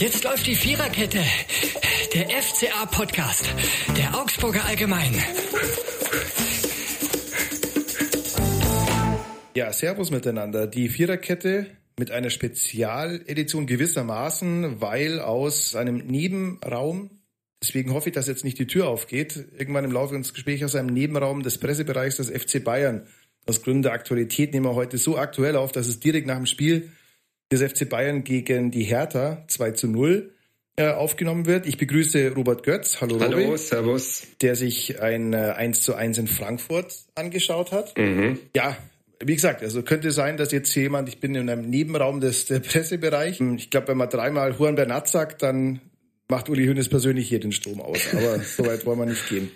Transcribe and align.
Jetzt 0.00 0.24
läuft 0.24 0.46
die 0.46 0.54
Viererkette. 0.54 1.22
Der 2.14 2.30
FCA-Podcast. 2.30 3.54
Der 3.98 4.18
Augsburger 4.18 4.64
Allgemein. 4.64 5.12
Ja, 9.54 9.70
Servus 9.74 10.10
miteinander. 10.10 10.66
Die 10.66 10.88
Viererkette 10.88 11.66
mit 11.98 12.10
einer 12.12 12.30
Spezialedition 12.30 13.66
gewissermaßen, 13.66 14.80
weil 14.80 15.20
aus 15.20 15.76
einem 15.76 15.98
Nebenraum, 15.98 17.10
deswegen 17.62 17.92
hoffe 17.92 18.08
ich, 18.08 18.14
dass 18.14 18.26
jetzt 18.26 18.44
nicht 18.44 18.58
die 18.58 18.66
Tür 18.66 18.88
aufgeht, 18.88 19.36
irgendwann 19.58 19.84
im 19.84 19.92
Laufe 19.92 20.16
des 20.16 20.32
Gesprächs 20.32 20.64
aus 20.64 20.76
einem 20.76 20.94
Nebenraum 20.94 21.42
des 21.42 21.58
Pressebereichs 21.58 22.16
des 22.16 22.30
FC 22.30 22.64
Bayern. 22.64 23.06
Aus 23.44 23.62
Gründen 23.62 23.82
der 23.82 23.92
Aktualität 23.92 24.54
nehmen 24.54 24.64
wir 24.64 24.74
heute 24.74 24.96
so 24.96 25.18
aktuell 25.18 25.56
auf, 25.56 25.72
dass 25.72 25.88
es 25.88 26.00
direkt 26.00 26.26
nach 26.26 26.36
dem 26.36 26.46
Spiel 26.46 26.90
des 27.50 27.62
FC 27.62 27.88
Bayern 27.88 28.24
gegen 28.24 28.70
die 28.70 28.84
Hertha 28.84 29.44
2 29.48 29.72
zu 29.72 29.88
0 29.88 30.32
äh, 30.76 30.88
aufgenommen 30.88 31.46
wird. 31.46 31.66
Ich 31.66 31.76
begrüße 31.76 32.32
Robert 32.34 32.62
Götz. 32.62 33.00
Hallo, 33.00 33.18
Hallo 33.20 33.38
Robby, 33.38 33.58
servus. 33.58 34.26
Der 34.40 34.54
sich 34.54 35.00
ein 35.00 35.32
äh, 35.32 35.54
1 35.56 35.82
zu 35.82 35.94
1 35.94 36.18
in 36.18 36.26
Frankfurt 36.28 36.94
angeschaut 37.16 37.72
hat. 37.72 37.98
Mhm. 37.98 38.38
Ja, 38.54 38.76
wie 39.22 39.34
gesagt, 39.34 39.62
also 39.62 39.82
könnte 39.82 40.12
sein, 40.12 40.36
dass 40.36 40.52
jetzt 40.52 40.74
jemand, 40.74 41.08
ich 41.08 41.18
bin 41.18 41.34
in 41.34 41.50
einem 41.50 41.68
Nebenraum 41.68 42.20
des 42.20 42.46
der 42.46 42.60
Pressebereich. 42.60 43.40
Ich 43.40 43.70
glaube, 43.70 43.88
wenn 43.88 43.98
man 43.98 44.08
dreimal 44.08 44.54
Juan 44.56 44.76
Bernat 44.76 45.08
sagt, 45.08 45.42
dann 45.42 45.80
macht 46.28 46.48
Uli 46.48 46.66
Hoeneß 46.66 46.88
persönlich 46.88 47.28
hier 47.28 47.40
den 47.40 47.52
Strom 47.52 47.80
aus. 47.80 47.98
Aber 48.12 48.38
so 48.56 48.64
weit 48.64 48.86
wollen 48.86 49.00
wir 49.00 49.06
nicht 49.06 49.28
gehen. 49.28 49.50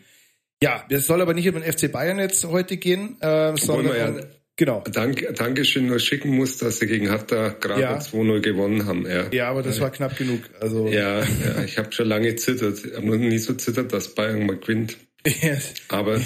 Ja, 0.63 0.85
es 0.89 1.07
soll 1.07 1.21
aber 1.21 1.33
nicht 1.33 1.47
über 1.47 1.61
den 1.61 1.73
FC 1.73 1.91
Bayern 1.91 2.19
jetzt 2.19 2.45
heute 2.45 2.77
gehen, 2.77 3.21
äh, 3.21 3.57
sondern 3.57 3.97
ja 3.97 4.25
genau. 4.57 4.83
Dank, 4.93 5.27
Dankeschön 5.37 5.87
nur 5.87 5.99
schicken 5.99 6.31
muss, 6.37 6.59
dass 6.59 6.79
sie 6.79 6.87
gegen 6.87 7.09
Hertha 7.09 7.49
gerade 7.61 7.81
Ja. 7.81 7.99
2-0 7.99 8.41
gewonnen 8.41 8.87
haben. 8.87 9.07
Ja, 9.07 9.27
Ja, 9.33 9.49
aber 9.51 9.63
das 9.63 9.81
war 9.81 9.91
knapp 9.91 10.17
genug. 10.17 10.41
Also 10.61 10.89
ja, 10.89 11.21
ja 11.21 11.63
ich 11.65 11.79
habe 11.79 11.93
schon 11.93 12.09
lange 12.09 12.35
zittert. 12.37 12.85
Ich 12.85 12.95
habe 12.95 13.07
noch 13.07 13.17
nie 13.17 13.39
so 13.39 13.55
zittert, 13.55 13.93
dass 13.93 14.15
Bayern 14.15 14.47
mal 14.47 14.57
gewinnt. 14.57 14.97
Aber 15.89 16.21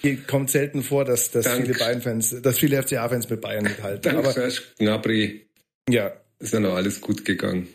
Hier 0.00 0.16
kommt 0.26 0.50
selten 0.50 0.82
vor, 0.82 1.04
dass, 1.04 1.30
dass 1.30 1.44
Dank. 1.44 1.66
viele 1.66 1.76
Bayern-Fans, 1.78 2.36
dass 2.42 2.58
viele 2.58 2.80
FCA-Fans 2.82 3.28
mit 3.28 3.40
Bayern 3.40 3.64
mithalten. 3.64 4.02
dank 4.02 4.18
Aber 4.18 4.32
Serge 4.32 4.62
Gnabry 4.78 5.46
ja, 5.88 6.12
ist 6.38 6.52
ja 6.54 6.60
noch 6.60 6.74
alles 6.76 7.00
gut 7.00 7.24
gegangen. 7.24 7.68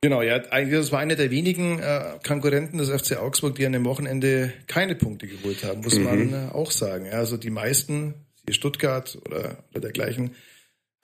genau, 0.00 0.22
ja, 0.22 0.36
eigentlich 0.50 0.78
das 0.80 0.90
war 0.92 1.00
einer 1.00 1.14
der 1.14 1.30
wenigen 1.30 1.78
äh, 1.78 2.18
Konkurrenten 2.26 2.78
des 2.78 2.88
FC 2.90 3.18
Augsburg, 3.18 3.54
die 3.56 3.66
an 3.66 3.72
dem 3.72 3.84
Wochenende 3.84 4.52
keine 4.66 4.94
Punkte 4.94 5.26
geholt 5.26 5.62
haben, 5.62 5.82
muss 5.82 5.98
man 5.98 6.32
äh, 6.32 6.52
auch 6.54 6.70
sagen. 6.70 7.04
Ja, 7.06 7.12
also 7.12 7.36
die 7.36 7.50
meisten, 7.50 8.14
Stuttgart 8.52 9.18
oder, 9.26 9.64
oder 9.70 9.80
dergleichen, 9.80 10.34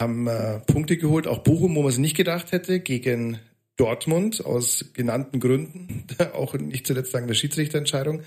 haben 0.00 0.26
äh, 0.26 0.60
Punkte 0.60 0.96
geholt, 0.96 1.26
auch 1.26 1.38
Bochum, 1.38 1.76
wo 1.76 1.82
man 1.82 1.90
es 1.90 1.98
nicht 1.98 2.16
gedacht 2.16 2.52
hätte, 2.52 2.80
gegen 2.80 3.38
Dortmund 3.76 4.44
aus 4.44 4.92
genannten 4.92 5.40
Gründen, 5.40 6.06
auch 6.32 6.54
nicht 6.54 6.86
zuletzt 6.86 7.12
sagen 7.12 7.26
der 7.26 7.34
Schiedsrichterentscheidung. 7.34 8.22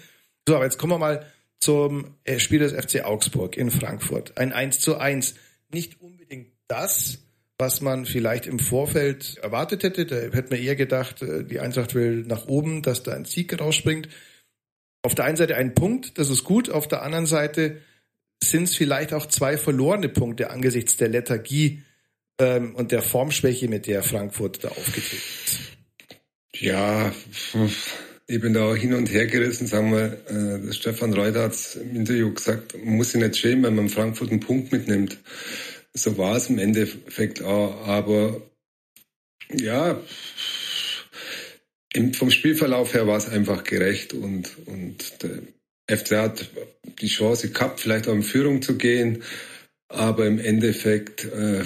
So, 0.48 0.56
aber 0.56 0.66
jetzt 0.66 0.78
kommen 0.78 0.94
wir 0.94 1.00
mal 1.00 1.26
zum 1.60 2.16
äh, 2.24 2.40
Spiel 2.40 2.60
des 2.60 2.74
FC 2.74 3.04
Augsburg 3.04 3.58
in 3.58 3.72
Frankfurt. 3.72 4.38
Ein 4.38 4.54
1 4.54 4.80
zu 4.80 4.98
1. 4.98 5.36
Nicht 5.74 6.00
unbedingt 6.02 6.52
das, 6.68 7.20
was 7.58 7.82
man 7.82 8.06
vielleicht 8.06 8.46
im 8.46 8.60
Vorfeld 8.60 9.38
erwartet 9.42 9.84
hätte. 9.84 10.06
Da 10.06 10.16
hätte 10.16 10.50
man 10.52 10.60
eher 10.60 10.76
gedacht, 10.76 11.22
äh, 11.22 11.44
die 11.44 11.60
Eintracht 11.60 11.96
will 11.96 12.24
nach 12.24 12.48
oben, 12.48 12.82
dass 12.82 13.04
da 13.04 13.14
ein 13.14 13.26
Sieg 13.26 13.60
rausspringt. 13.60 14.10
Auf 15.02 15.16
der 15.16 15.26
einen 15.26 15.38
Seite 15.38 15.56
ein 15.56 15.74
Punkt, 15.74 16.18
das 16.18 16.30
ist 16.30 16.44
gut. 16.44 16.70
Auf 16.70 16.88
der 16.88 17.02
anderen 17.02 17.26
Seite 17.26 17.82
sind 18.44 18.64
es 18.64 18.76
vielleicht 18.76 19.14
auch 19.14 19.26
zwei 19.26 19.58
verlorene 19.58 20.10
Punkte 20.10 20.50
angesichts 20.50 20.98
der 20.98 21.10
Lethargie 21.10 21.84
ähm, 22.40 22.76
und 22.76 22.92
der 22.92 23.02
Formschwäche, 23.02 23.68
mit 23.68 23.88
der 23.88 24.04
Frankfurt 24.04 24.64
da 24.64 24.70
aufgetreten 24.70 25.24
ist. 25.46 25.60
Ja, 26.56 27.14
ich 28.28 28.42
bin 28.42 28.54
da 28.54 28.72
auch 28.72 28.76
hin 28.76 28.94
und 28.94 29.12
her 29.12 29.28
gerissen, 29.28 29.68
sagen 29.68 29.92
wir, 29.92 30.28
äh, 30.28 30.74
Stefan 30.74 31.14
Reuter 31.14 31.44
hat 31.44 31.78
im 31.82 31.96
Interview 31.96 32.34
gesagt, 32.34 32.76
man 32.84 32.98
muss 32.98 33.12
sich 33.12 33.22
nicht 33.22 33.38
schämen, 33.38 33.64
wenn 33.64 33.76
man 33.76 33.90
Frankfurt 33.90 34.32
einen 34.32 34.40
Punkt 34.40 34.72
mitnimmt. 34.72 35.18
So 35.94 36.18
war 36.18 36.36
es 36.36 36.50
im 36.50 36.60
Endeffekt 36.60 37.42
auch, 37.42 37.88
aber 37.88 38.42
ja, 39.52 40.00
im, 41.94 42.14
vom 42.14 42.32
Spielverlauf 42.32 42.94
her 42.94 43.08
war 43.08 43.18
es 43.18 43.30
einfach 43.30 43.64
gerecht 43.64 44.14
und, 44.14 44.52
und 44.66 45.24
der 45.24 45.40
FC 45.88 46.18
hat 46.18 46.50
die 47.02 47.08
Chance 47.08 47.50
gehabt, 47.50 47.80
vielleicht 47.80 48.08
auch 48.08 48.14
in 48.14 48.24
Führung 48.24 48.62
zu 48.62 48.78
gehen, 48.78 49.24
aber 49.88 50.26
im 50.26 50.40
Endeffekt 50.40 51.26
äh, 51.26 51.64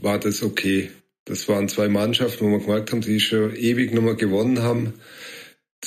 war 0.00 0.18
das 0.18 0.42
okay. 0.42 0.90
Das 1.24 1.48
waren 1.48 1.68
zwei 1.68 1.88
Mannschaften, 1.88 2.46
wo 2.46 2.50
wir 2.50 2.58
gemerkt 2.58 2.90
haben, 2.90 3.02
die 3.02 3.20
schon 3.20 3.54
ewig 3.54 3.92
nochmal 3.92 4.16
gewonnen 4.16 4.62
haben, 4.62 4.94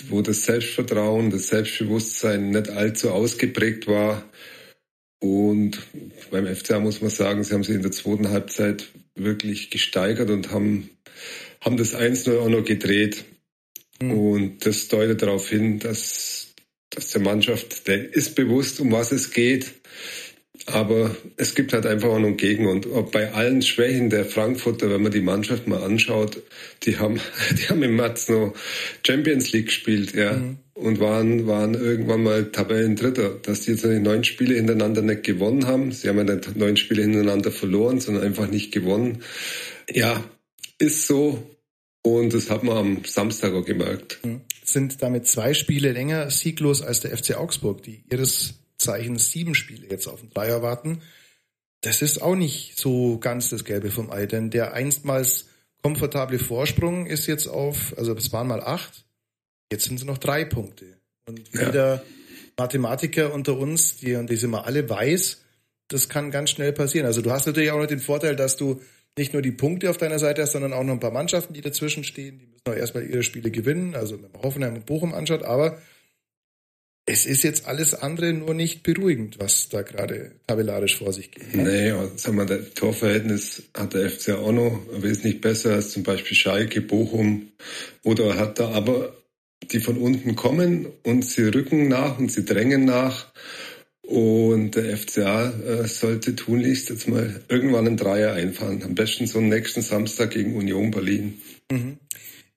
wo 0.08 0.22
das 0.22 0.46
Selbstvertrauen, 0.46 1.30
das 1.30 1.48
Selbstbewusstsein 1.48 2.52
nicht 2.52 2.70
allzu 2.70 3.12
ausgeprägt 3.12 3.88
war. 3.88 4.24
Und 5.20 5.80
beim 6.32 6.54
FCA 6.54 6.80
muss 6.80 7.02
man 7.02 7.10
sagen, 7.10 7.44
sie 7.44 7.54
haben 7.54 7.64
sich 7.64 7.76
in 7.76 7.82
der 7.82 7.92
zweiten 7.92 8.30
Halbzeit 8.30 8.90
wirklich 9.16 9.70
gesteigert 9.70 10.30
und 10.30 10.52
haben, 10.52 10.90
haben 11.62 11.78
das 11.78 11.96
1-0 11.96 12.40
auch 12.40 12.50
noch 12.50 12.64
gedreht. 12.64 13.26
Und 14.02 14.66
das 14.66 14.88
deutet 14.88 15.22
darauf 15.22 15.48
hin, 15.48 15.80
dass, 15.80 16.43
dass 16.96 17.10
der 17.10 17.22
Mannschaft, 17.22 17.88
der 17.88 18.14
ist 18.14 18.36
bewusst, 18.36 18.80
um 18.80 18.92
was 18.92 19.12
es 19.12 19.32
geht. 19.32 19.74
Aber 20.66 21.16
es 21.36 21.56
gibt 21.56 21.74
halt 21.74 21.86
einfach 21.86 22.10
auch 22.10 22.20
noch 22.20 22.38
Gegen. 22.38 22.68
Und 22.68 22.88
bei 23.12 23.34
allen 23.34 23.62
Schwächen 23.62 24.10
der 24.10 24.24
Frankfurter, 24.24 24.90
wenn 24.90 25.02
man 25.02 25.12
die 25.12 25.22
Mannschaft 25.22 25.68
mal 25.68 25.84
anschaut, 25.84 26.42
die 26.84 27.00
haben, 27.00 27.20
die 27.60 27.70
haben 27.70 27.84
im 27.84 27.96
März 27.96 28.30
noch 28.30 28.54
Champions 29.06 29.52
League 29.52 29.66
gespielt, 29.68 30.14
ja. 30.16 30.42
Und 30.76 31.00
waren, 31.00 31.48
waren 31.48 31.74
irgendwann 31.76 32.24
mal 32.24 32.46
Tabellendritter. 32.52 33.40
Dass 33.42 33.62
die 33.62 33.72
jetzt 33.72 33.86
neun 33.86 34.24
Spiele 34.24 34.56
hintereinander 34.56 35.02
nicht 35.02 35.24
gewonnen 35.24 35.68
haben. 35.68 35.92
Sie 35.92 36.08
haben 36.08 36.18
ja 36.18 36.24
nicht 36.24 36.56
neun 36.56 36.78
Spiele 36.78 37.04
hintereinander 37.04 37.52
verloren, 37.52 38.00
sondern 38.00 38.24
einfach 38.24 38.50
nicht 38.50 38.72
gewonnen. 38.72 39.22
Ja, 39.92 40.24
ist 40.80 41.08
so. 41.08 41.44
Und 42.04 42.34
das 42.34 42.50
hat 42.50 42.64
man 42.64 42.78
am 42.78 43.06
Samstag 43.06 43.54
auch 43.54 43.66
gemerkt. 43.66 44.20
Sind 44.64 45.02
damit 45.02 45.26
zwei 45.26 45.54
Spiele 45.54 45.92
länger 45.94 46.30
sieglos 46.30 46.82
als 46.82 47.00
der 47.00 47.18
FC 47.18 47.36
Augsburg, 47.36 47.82
die 47.84 48.04
ihres 48.12 48.56
Zeichens 48.78 49.32
sieben 49.32 49.56
Spiele 49.56 49.88
jetzt 49.90 50.08
auf 50.08 50.20
den 50.20 50.30
Dreier 50.30 50.62
warten. 50.62 51.02
Das 51.82 52.02
ist 52.02 52.22
auch 52.22 52.36
nicht 52.36 52.78
so 52.78 53.18
ganz 53.20 53.50
das 53.50 53.64
Gelbe 53.64 53.90
vom 53.92 54.12
Ei, 54.12 54.26
denn 54.26 54.50
der 54.50 54.74
einstmals 54.74 55.48
komfortable 55.82 56.40
Vorsprung 56.40 57.06
ist 57.06 57.28
jetzt 57.28 57.48
auf, 57.48 57.94
also 57.98 58.14
es 58.14 58.32
waren 58.32 58.48
mal 58.48 58.62
acht, 58.62 59.06
jetzt 59.72 59.86
sind 59.86 60.00
es 60.00 60.06
noch 60.06 60.18
drei 60.18 60.46
Punkte. 60.46 60.86
Und 61.26 61.42
Ja. 61.54 61.66
jeder 61.66 62.04
Mathematiker 62.58 63.34
unter 63.34 63.58
uns, 63.58 63.98
die, 63.98 64.16
und 64.16 64.30
die 64.30 64.36
sind 64.36 64.52
wir 64.52 64.66
alle 64.66 64.90
weiß, 64.90 65.42
das 65.88 66.10
kann 66.10 66.32
ganz 66.32 66.50
schnell 66.52 66.74
passieren. 66.74 67.06
Also 67.06 67.22
du 67.22 67.32
hast 67.32 67.46
natürlich 67.46 67.72
auch 67.72 67.80
noch 67.80 67.88
den 67.88 68.00
Vorteil, 68.00 68.36
dass 68.36 68.56
du 68.58 68.82
nicht 69.18 69.34
nur 69.34 69.42
die 69.42 69.52
Punkte 69.52 69.90
auf 69.90 69.98
deiner 69.98 70.20
Seite 70.20 70.42
hast, 70.42 70.54
sondern 70.54 70.74
auch 70.74 70.84
noch 70.84 70.94
ein 70.94 71.00
paar 71.00 71.12
Mannschaften, 71.12 71.54
die 71.54 71.62
dazwischen 71.62 72.04
stehen. 72.04 72.40
Die 72.40 72.48
müssen 72.48 72.68
auch 72.68 72.76
erstmal 72.76 73.06
ihre 73.06 73.24
Spiele 73.24 73.52
gewinnen, 73.52 73.96
also 73.96 74.22
wenn 74.22 74.32
man 74.32 74.42
Hoffenheim 74.42 74.76
und 74.76 74.86
Bochum 74.86 75.14
anschaut, 75.14 75.44
aber 75.44 75.80
es 77.06 77.26
ist 77.26 77.44
jetzt 77.44 77.68
alles 77.68 77.94
andere 77.94 78.32
nur 78.32 78.54
nicht 78.54 78.84
beruhigend, 78.84 79.38
was 79.40 79.68
da 79.68 79.82
gerade 79.82 80.32
tabellarisch 80.48 80.98
vor 80.98 81.12
sich 81.12 81.32
geht. 81.32 81.54
Nee, 81.54 81.92
und 81.92 82.18
sagen 82.20 82.38
wir, 82.38 82.46
das 82.46 82.74
Torverhältnis 82.76 83.64
hat 83.76 83.94
der 83.94 84.10
FC 84.10 84.30
auch 84.30 84.54
noch 84.54 84.80
wesentlich 84.92 85.42
besser 85.42 85.74
als 85.74 85.92
zum 85.92 86.04
Beispiel 86.04 86.38
Schalke, 86.38 86.82
Bochum 86.82 87.52
oder 88.04 88.38
hat 88.38 88.60
da 88.60 88.70
aber 88.70 89.14
die 89.72 89.80
von 89.80 89.98
unten 89.98 90.36
kommen 90.36 90.88
und 91.04 91.26
sie 91.26 91.44
rücken 91.44 91.88
nach 91.88 92.20
und 92.20 92.32
sie 92.32 92.46
drängen 92.46 92.86
nach. 92.86 93.34
Und 94.06 94.72
der 94.76 94.98
FCA 94.98 95.50
äh, 95.50 95.88
sollte 95.88 96.36
tunlichst 96.36 96.90
jetzt 96.90 97.08
mal 97.08 97.42
irgendwann 97.48 97.88
einen 97.88 97.98
Dreier 97.98 98.34
einfahren. 98.34 98.84
Am 98.84 98.96
besten 98.96 99.28
so 99.28 99.40
nächsten 99.40 99.82
Samstag 99.82 100.32
gegen 100.32 100.56
Union 100.56 100.92
Berlin. 100.92 101.42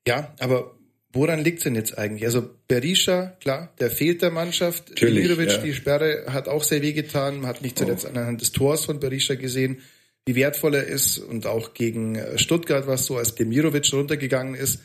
Ja, 0.06 0.34
aber 0.40 0.76
woran 1.12 1.40
liegt's 1.40 1.62
denn 1.62 1.76
jetzt 1.76 1.96
eigentlich? 1.96 2.24
Also 2.24 2.50
Berisha, 2.66 3.36
klar, 3.40 3.72
der 3.78 3.90
fehlt 3.90 4.22
der 4.22 4.32
Mannschaft. 4.32 5.00
Demirovic, 5.00 5.50
ja. 5.50 5.58
die 5.58 5.72
Sperre 5.72 6.26
hat 6.28 6.48
auch 6.48 6.64
sehr 6.64 6.82
wehgetan. 6.82 7.40
Man 7.40 7.46
hat 7.48 7.62
nicht 7.62 7.78
zuletzt 7.78 8.04
Oh. 8.04 8.08
anhand 8.08 8.40
des 8.40 8.50
Tors 8.52 8.84
von 8.84 8.98
Berisha 8.98 9.36
gesehen, 9.36 9.78
wie 10.26 10.34
wertvoll 10.34 10.74
er 10.74 10.86
ist. 10.86 11.18
Und 11.18 11.46
auch 11.46 11.74
gegen 11.74 12.16
äh, 12.16 12.38
Stuttgart 12.38 12.88
war 12.88 12.94
es 12.94 13.06
so, 13.06 13.16
als 13.16 13.36
Demirovic 13.36 13.92
runtergegangen 13.92 14.56
ist, 14.56 14.80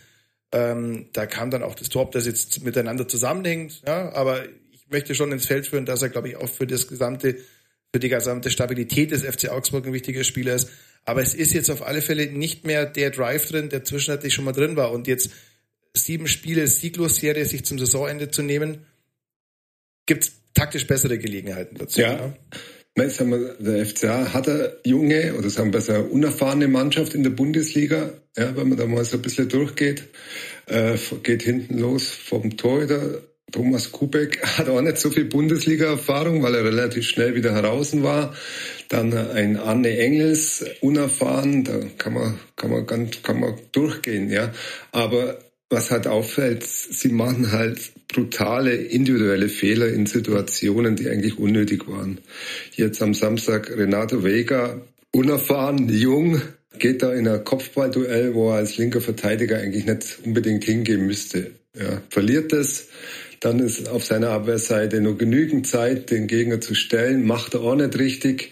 ähm, 0.54 1.08
da 1.14 1.26
kam 1.26 1.50
dann 1.50 1.64
auch 1.64 1.76
das 1.76 1.90
Tor, 1.90 2.04
ob 2.04 2.12
das 2.12 2.26
jetzt 2.28 2.64
miteinander 2.64 3.08
zusammenhängt. 3.08 3.82
Ja, 3.88 4.12
aber 4.14 4.44
möchte 4.92 5.16
schon 5.16 5.32
ins 5.32 5.46
Feld 5.46 5.68
führen, 5.68 5.86
dass 5.86 6.02
er, 6.02 6.10
glaube 6.10 6.30
ich, 6.30 6.36
auch 6.36 6.50
für 6.50 6.68
das 6.68 6.88
gesamte, 6.88 7.38
für 7.94 8.00
die 8.00 8.10
gesamte 8.10 8.50
Stabilität 8.50 9.12
des 9.12 9.24
FC 9.24 9.50
Augsburg 9.50 9.86
ein 9.86 9.94
wichtiger 9.94 10.24
Spieler 10.24 10.56
ist. 10.56 10.70
Aber 11.04 11.22
es 11.22 11.34
ist 11.34 11.54
jetzt 11.54 11.70
auf 11.72 11.82
alle 11.86 12.02
Fälle 12.02 12.28
nicht 12.28 12.66
mehr 12.66 12.86
der 12.86 13.10
Drive 13.10 13.48
drin, 13.50 13.70
der 13.70 13.84
zwischenzeitlich 13.84 14.34
schon 14.34 14.46
mal 14.46 14.52
drin 14.52 14.76
war. 14.76 14.92
Und 14.92 15.08
jetzt 15.08 15.32
sieben 15.96 16.28
Spiele 16.28 16.68
Sieglos-Serie 16.68 17.46
sich 17.46 17.66
zum 17.66 17.80
Saisonende 17.80 18.30
zu 18.30 18.44
nehmen, 18.44 18.86
gibt's 20.06 20.34
taktisch 20.54 20.88
bessere 20.88 21.18
Gelegenheiten 21.18 21.78
dazu. 21.78 22.02
Ja. 22.02 22.34
ne? 22.98 23.10
sagen 23.10 23.32
wir, 23.32 23.56
der 23.60 23.86
FCA 23.86 24.34
hat 24.34 24.48
eine 24.48 24.74
junge 24.86 25.36
oder 25.36 25.50
sagen 25.50 25.70
wir 25.70 25.80
besser 25.80 26.12
unerfahrene 26.12 26.68
Mannschaft 26.68 27.14
in 27.14 27.24
der 27.24 27.32
Bundesliga. 27.32 28.14
Ja, 28.38 28.56
wenn 28.56 28.70
man 28.70 28.78
da 28.78 28.86
mal 28.86 29.04
so 29.06 29.18
ein 29.18 29.22
bisschen 29.22 29.50
durchgeht, 29.50 30.04
äh, 30.68 30.98
geht 31.24 31.44
hinten 31.44 31.80
los 31.80 32.08
vom 32.08 32.58
Torhüter. 32.58 33.22
Thomas 33.52 33.92
Kubek 33.92 34.42
hat 34.58 34.70
auch 34.70 34.82
nicht 34.82 34.98
so 34.98 35.10
viel 35.10 35.26
Bundesliga-Erfahrung, 35.26 36.44
weil 36.44 36.56
er 36.56 36.66
relativ 36.66 37.06
schnell 37.08 37.36
wieder 37.36 37.54
heraus 37.54 38.02
war. 38.02 38.34
Dann 38.90 39.14
ein 39.14 39.58
Anne 39.58 39.98
Engels, 39.98 40.66
unerfahren, 40.82 41.64
da 41.64 41.80
kann 41.98 42.14
man, 42.14 42.40
kann 42.56 42.72
man 42.72 42.86
ganz, 42.86 43.22
kann 43.24 43.40
man 43.40 43.56
durchgehen, 43.72 44.30
ja. 44.30 44.52
Aber 44.92 45.38
was 45.70 45.90
halt 45.90 46.06
auffällt, 46.06 46.64
sie 46.66 47.10
machen 47.10 47.52
halt 47.52 47.80
brutale 48.10 48.76
individuelle 48.76 49.48
Fehler 49.48 49.88
in 49.88 50.06
Situationen, 50.06 50.98
die 50.98 51.08
eigentlich 51.08 51.40
unnötig 51.40 51.88
waren. 51.88 52.20
Jetzt 52.76 53.02
am 53.02 53.14
Samstag 53.14 53.72
Renato 53.72 54.24
Vega, 54.24 54.82
unerfahren, 55.12 55.88
jung, 55.88 56.42
geht 56.78 57.04
da 57.04 57.14
in 57.14 57.28
ein 57.28 57.44
Kopfballduell, 57.44 58.34
wo 58.34 58.50
er 58.50 58.58
als 58.58 58.78
linker 58.78 59.02
Verteidiger 59.02 59.58
eigentlich 59.58 59.86
nicht 59.86 60.20
unbedingt 60.26 60.66
hingehen 60.66 61.06
müsste. 61.06 61.52
Ja, 61.74 62.02
verliert 62.10 62.52
es, 62.52 62.90
dann 63.42 63.60
ist 63.60 63.90
auf 63.90 64.06
seiner 64.06 64.30
Abwehrseite 64.30 65.02
nur 65.02 65.18
genügend 65.18 65.68
Zeit, 65.68 66.12
den 66.12 66.28
Gegner 66.28 66.62
zu 66.62 66.74
stellen, 66.74 67.26
macht 67.26 67.56
er 67.56 67.62
auch 67.62 67.76
nicht 67.76 67.98
richtig. 68.00 68.52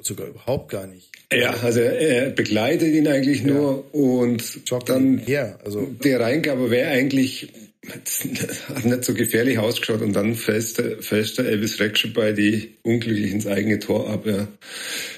Sogar 0.00 0.28
überhaupt 0.28 0.70
gar 0.70 0.86
nicht. 0.86 1.10
Ja, 1.32 1.54
also 1.62 1.80
er 1.80 2.30
begleitet 2.30 2.92
ihn 2.92 3.06
eigentlich 3.06 3.44
nur 3.44 3.84
ja. 3.92 4.00
und 4.00 4.42
Joggt 4.66 4.88
dann 4.88 5.18
her. 5.18 5.60
Also 5.64 5.86
der 6.02 6.18
Reingabe 6.20 6.70
wäre 6.70 6.90
eigentlich 6.90 7.52
hat 8.74 8.84
nicht 8.84 9.04
so 9.04 9.14
gefährlich 9.14 9.58
ausgeschaut 9.58 10.02
und 10.02 10.12
dann 10.12 10.34
fällt 10.34 10.78
der, 11.38 11.46
Elvis 11.46 11.78
bei 12.12 12.32
die 12.32 12.74
unglücklich 12.82 13.32
ins 13.32 13.46
eigene 13.46 13.78
Tor 13.78 14.10
ab. 14.10 14.26
Ja. 14.26 14.48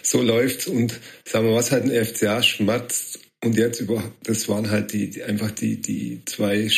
So 0.03 0.23
läuft's 0.23 0.69
und 0.69 1.01
sagen 1.25 1.49
wir, 1.49 1.55
was 1.55 1.73
halt 1.73 1.85
ein 1.85 2.05
FCA 2.05 2.43
schmatzt 2.43 3.19
und 3.43 3.57
jetzt 3.57 3.81
über, 3.81 4.03
das 4.23 4.49
waren 4.49 4.71
halt 4.71 4.93
die, 4.93 5.11
die 5.11 5.25
einfach 5.25 5.51
die, 5.51 5.81
die 5.81 6.23
zwei 6.25 6.69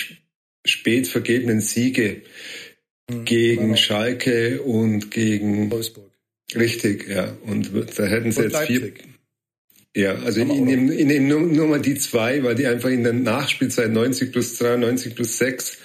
spät 0.64 1.08
vergebenen 1.08 1.60
Siege 1.60 2.22
mhm, 3.10 3.24
gegen. 3.24 3.76
Schalke 3.76 4.62
und 4.62 5.10
gegen 5.10 5.70
Wolfsburg. 5.70 6.10
Richtig, 6.54 7.08
ja. 7.08 7.36
Und 7.46 7.70
da 7.96 8.04
hätten 8.06 8.32
sie 8.32 8.38
und 8.38 8.44
jetzt 8.44 8.52
Leipzig. 8.52 8.78
vier 8.78 9.14
ja, 9.96 10.16
also 10.16 10.40
ich 10.40 10.46
nehme 10.48 10.92
nehm 10.92 11.28
nur, 11.28 11.40
nur 11.40 11.68
mal 11.68 11.80
die 11.80 11.94
zwei, 11.94 12.42
weil 12.42 12.56
die 12.56 12.66
einfach 12.66 12.88
in 12.88 13.04
der 13.04 13.12
Nachspielzeit 13.12 13.92
90 13.92 14.32
plus 14.32 14.58
3, 14.58 14.76
90 14.78 15.14
plus 15.14 15.38
6, 15.38 15.78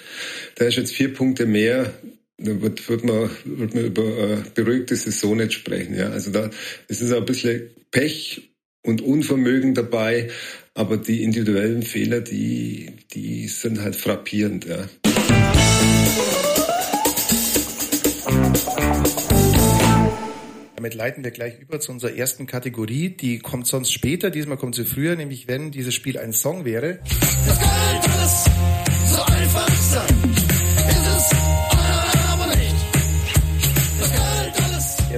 da 0.56 0.64
ist 0.64 0.76
jetzt 0.76 0.92
vier 0.92 1.14
Punkte 1.14 1.46
mehr, 1.46 1.94
da 2.36 2.60
wird, 2.60 2.88
wird, 2.88 3.04
man, 3.04 3.30
wird 3.44 3.74
man 3.74 3.84
über 3.84 4.02
äh, 4.02 4.36
beruhigte 4.52 4.96
Saison 4.96 5.36
nicht 5.36 5.52
sprechen. 5.52 5.94
Ja. 5.94 6.10
Also 6.10 6.32
da 6.32 6.50
es 6.88 7.00
ist 7.00 7.12
ein 7.12 7.24
bisschen 7.24 7.70
Pech 7.92 8.50
und 8.82 9.00
Unvermögen 9.00 9.74
dabei, 9.74 10.28
aber 10.74 10.96
die 10.96 11.22
individuellen 11.22 11.82
Fehler, 11.82 12.20
die, 12.20 12.96
die 13.12 13.48
sind 13.48 13.80
halt 13.80 13.96
frappierend. 13.96 14.66
Ja. 14.66 14.88
Damit 20.76 20.94
leiten 20.94 21.24
wir 21.24 21.30
gleich 21.30 21.60
über 21.60 21.78
zu 21.80 21.92
unserer 21.92 22.14
ersten 22.14 22.46
Kategorie. 22.46 23.10
Die 23.10 23.38
kommt 23.38 23.66
sonst 23.66 23.92
später, 23.92 24.30
diesmal 24.30 24.56
kommt 24.56 24.74
sie 24.76 24.84
früher, 24.84 25.14
nämlich 25.16 25.46
wenn 25.46 25.70
dieses 25.70 25.94
Spiel 25.94 26.18
ein 26.18 26.32
Song 26.32 26.64
wäre. 26.64 27.00
Es 27.04 27.58
könnte 27.58 28.10
es 28.22 28.44
so 29.14 29.22
einfach 29.22 29.76
sein. 29.76 30.29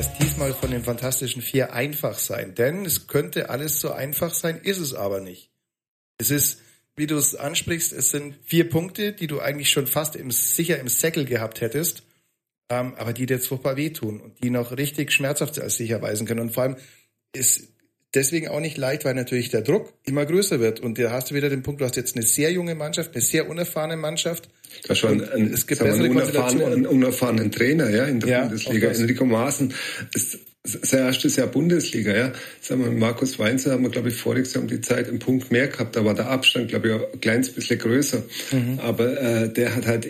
Erst 0.02 0.20
diesmal 0.20 0.52
von 0.52 0.72
den 0.72 0.82
Fantastischen 0.82 1.42
Vier 1.42 1.72
einfach 1.74 2.18
sein. 2.18 2.56
Denn 2.56 2.84
es 2.84 3.06
könnte 3.06 3.50
alles 3.50 3.80
so 3.80 3.92
einfach 3.92 4.34
sein, 4.34 4.58
ist 4.60 4.78
es 4.78 4.94
aber 4.94 5.20
nicht. 5.20 5.50
Es 6.18 6.32
ist, 6.32 6.58
wie 6.96 7.06
du 7.06 7.16
es 7.16 7.36
ansprichst, 7.36 7.92
es 7.92 8.10
sind 8.10 8.34
vier 8.42 8.68
Punkte, 8.68 9.12
die 9.12 9.28
du 9.28 9.38
eigentlich 9.38 9.70
schon 9.70 9.86
fast 9.86 10.16
im, 10.16 10.32
sicher 10.32 10.80
im 10.80 10.88
Säckel 10.88 11.24
gehabt 11.24 11.60
hättest 11.60 12.02
ähm, 12.68 12.94
aber 12.96 13.12
die 13.12 13.26
dir 13.26 13.34
jetzt 13.34 13.46
furchtbar 13.46 13.76
wehtun 13.76 14.20
und 14.20 14.42
die 14.42 14.50
noch 14.50 14.76
richtig 14.76 15.12
schmerzhaft 15.12 15.60
als 15.60 15.76
sich 15.76 15.90
erweisen 15.90 16.26
können. 16.26 16.40
Und 16.40 16.50
vor 16.52 16.64
allem 16.64 16.76
ist 17.32 17.68
deswegen 18.12 18.48
auch 18.48 18.60
nicht 18.60 18.78
leicht, 18.78 19.04
weil 19.04 19.14
natürlich 19.14 19.50
der 19.50 19.62
Druck 19.62 19.92
immer 20.04 20.26
größer 20.26 20.58
wird. 20.58 20.80
Und 20.80 20.98
da 20.98 21.12
hast 21.12 21.30
du 21.30 21.34
wieder 21.36 21.48
den 21.48 21.62
Punkt, 21.62 21.80
du 21.80 21.84
hast 21.84 21.96
jetzt 21.96 22.16
eine 22.16 22.24
sehr 22.24 22.50
junge 22.50 22.74
Mannschaft, 22.74 23.12
eine 23.12 23.22
sehr 23.22 23.48
unerfahrene 23.48 23.96
Mannschaft. 23.96 24.48
Da 24.86 24.94
schon 24.94 25.22
ein, 25.28 25.52
es 25.52 25.66
gibt 25.66 25.82
einen, 25.82 26.10
unerfahrenen, 26.10 26.72
einen 26.72 26.86
unerfahrenen 26.86 27.50
Trainer 27.50 27.90
ja, 27.90 28.04
in 28.04 28.20
der 28.20 28.28
ja, 28.28 28.40
Bundesliga. 28.42 28.88
Enrico 28.88 29.24
Maaßen 29.24 29.72
ist 30.14 30.38
sein 30.64 31.00
erstes 31.00 31.36
Jahr 31.36 31.48
Bundesliga, 31.48 32.14
ja. 32.14 32.32
Sagen 32.60 32.84
wir, 32.84 32.92
Markus 32.92 33.38
Weinzer 33.38 33.72
haben 33.72 33.82
wir, 33.82 33.90
glaube 33.90 34.10
ich, 34.10 34.14
voriges 34.14 34.54
Jahr 34.54 34.62
um 34.62 34.68
die 34.68 34.80
Zeit 34.80 35.08
einen 35.08 35.18
Punkt 35.18 35.50
mehr 35.50 35.66
gehabt. 35.66 35.96
Da 35.96 36.04
war 36.04 36.14
der 36.14 36.28
Abstand, 36.28 36.68
glaube 36.68 36.88
ich, 36.88 37.14
ein 37.14 37.20
kleines 37.20 37.50
bisschen 37.50 37.78
größer. 37.78 38.22
Mhm. 38.52 38.78
Aber 38.78 39.20
äh, 39.20 39.52
der 39.52 39.74
hat 39.74 39.86
halt 39.86 40.06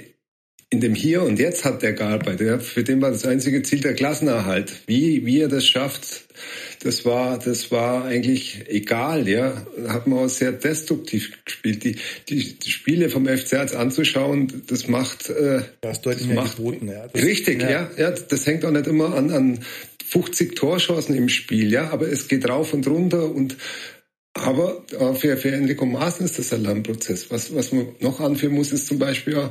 in 0.72 0.80
dem 0.80 0.94
Hier 0.94 1.22
und 1.22 1.38
Jetzt 1.38 1.66
hat 1.66 1.82
der 1.82 1.92
gearbeitet. 1.92 2.62
Für 2.62 2.82
den 2.82 3.02
war 3.02 3.10
das 3.10 3.26
einzige 3.26 3.62
Ziel 3.62 3.80
der 3.80 3.92
Klassenerhalt. 3.92 4.72
Wie, 4.86 5.26
wie 5.26 5.40
er 5.40 5.48
das 5.48 5.66
schafft, 5.66 6.24
das 6.82 7.04
war, 7.04 7.38
das 7.38 7.70
war 7.70 8.06
eigentlich 8.06 8.64
egal, 8.68 9.28
ja. 9.28 9.66
Hat 9.86 10.06
man 10.06 10.20
auch 10.20 10.28
sehr 10.28 10.50
destruktiv 10.50 11.32
gespielt. 11.44 11.84
Die, 11.84 11.96
die, 12.30 12.58
die 12.58 12.70
Spiele 12.70 13.10
vom 13.10 13.26
FC 13.26 13.52
Herz 13.52 13.74
anzuschauen, 13.74 14.62
das 14.66 14.88
macht, 14.88 15.28
äh, 15.28 15.60
das, 15.82 16.00
das 16.00 16.24
macht, 16.24 16.56
geboten, 16.56 16.88
ja. 16.88 17.06
Das, 17.06 17.22
richtig, 17.22 17.60
ja. 17.60 17.70
ja. 17.70 17.90
ja. 17.98 18.10
Das 18.10 18.46
hängt 18.46 18.64
auch 18.64 18.70
nicht 18.70 18.86
immer 18.86 19.14
an, 19.14 19.30
an 19.30 19.58
50 20.08 20.56
Torschancen 20.56 21.14
im 21.14 21.28
Spiel, 21.28 21.70
ja. 21.70 21.90
Aber 21.90 22.10
es 22.10 22.28
geht 22.28 22.48
rauf 22.48 22.72
und 22.72 22.86
runter 22.86 23.30
und 23.30 23.58
aber 24.34 24.82
für, 25.14 25.36
für 25.36 25.50
Enrico 25.50 25.84
Maaßen 25.84 26.24
ist 26.24 26.38
das 26.38 26.52
ein 26.54 26.62
Lernprozess. 26.62 27.30
Was, 27.30 27.54
was 27.54 27.72
man 27.72 27.88
noch 28.00 28.18
anführen 28.20 28.54
muss, 28.54 28.72
ist 28.72 28.86
zum 28.86 28.98
Beispiel 28.98 29.36
auch 29.36 29.50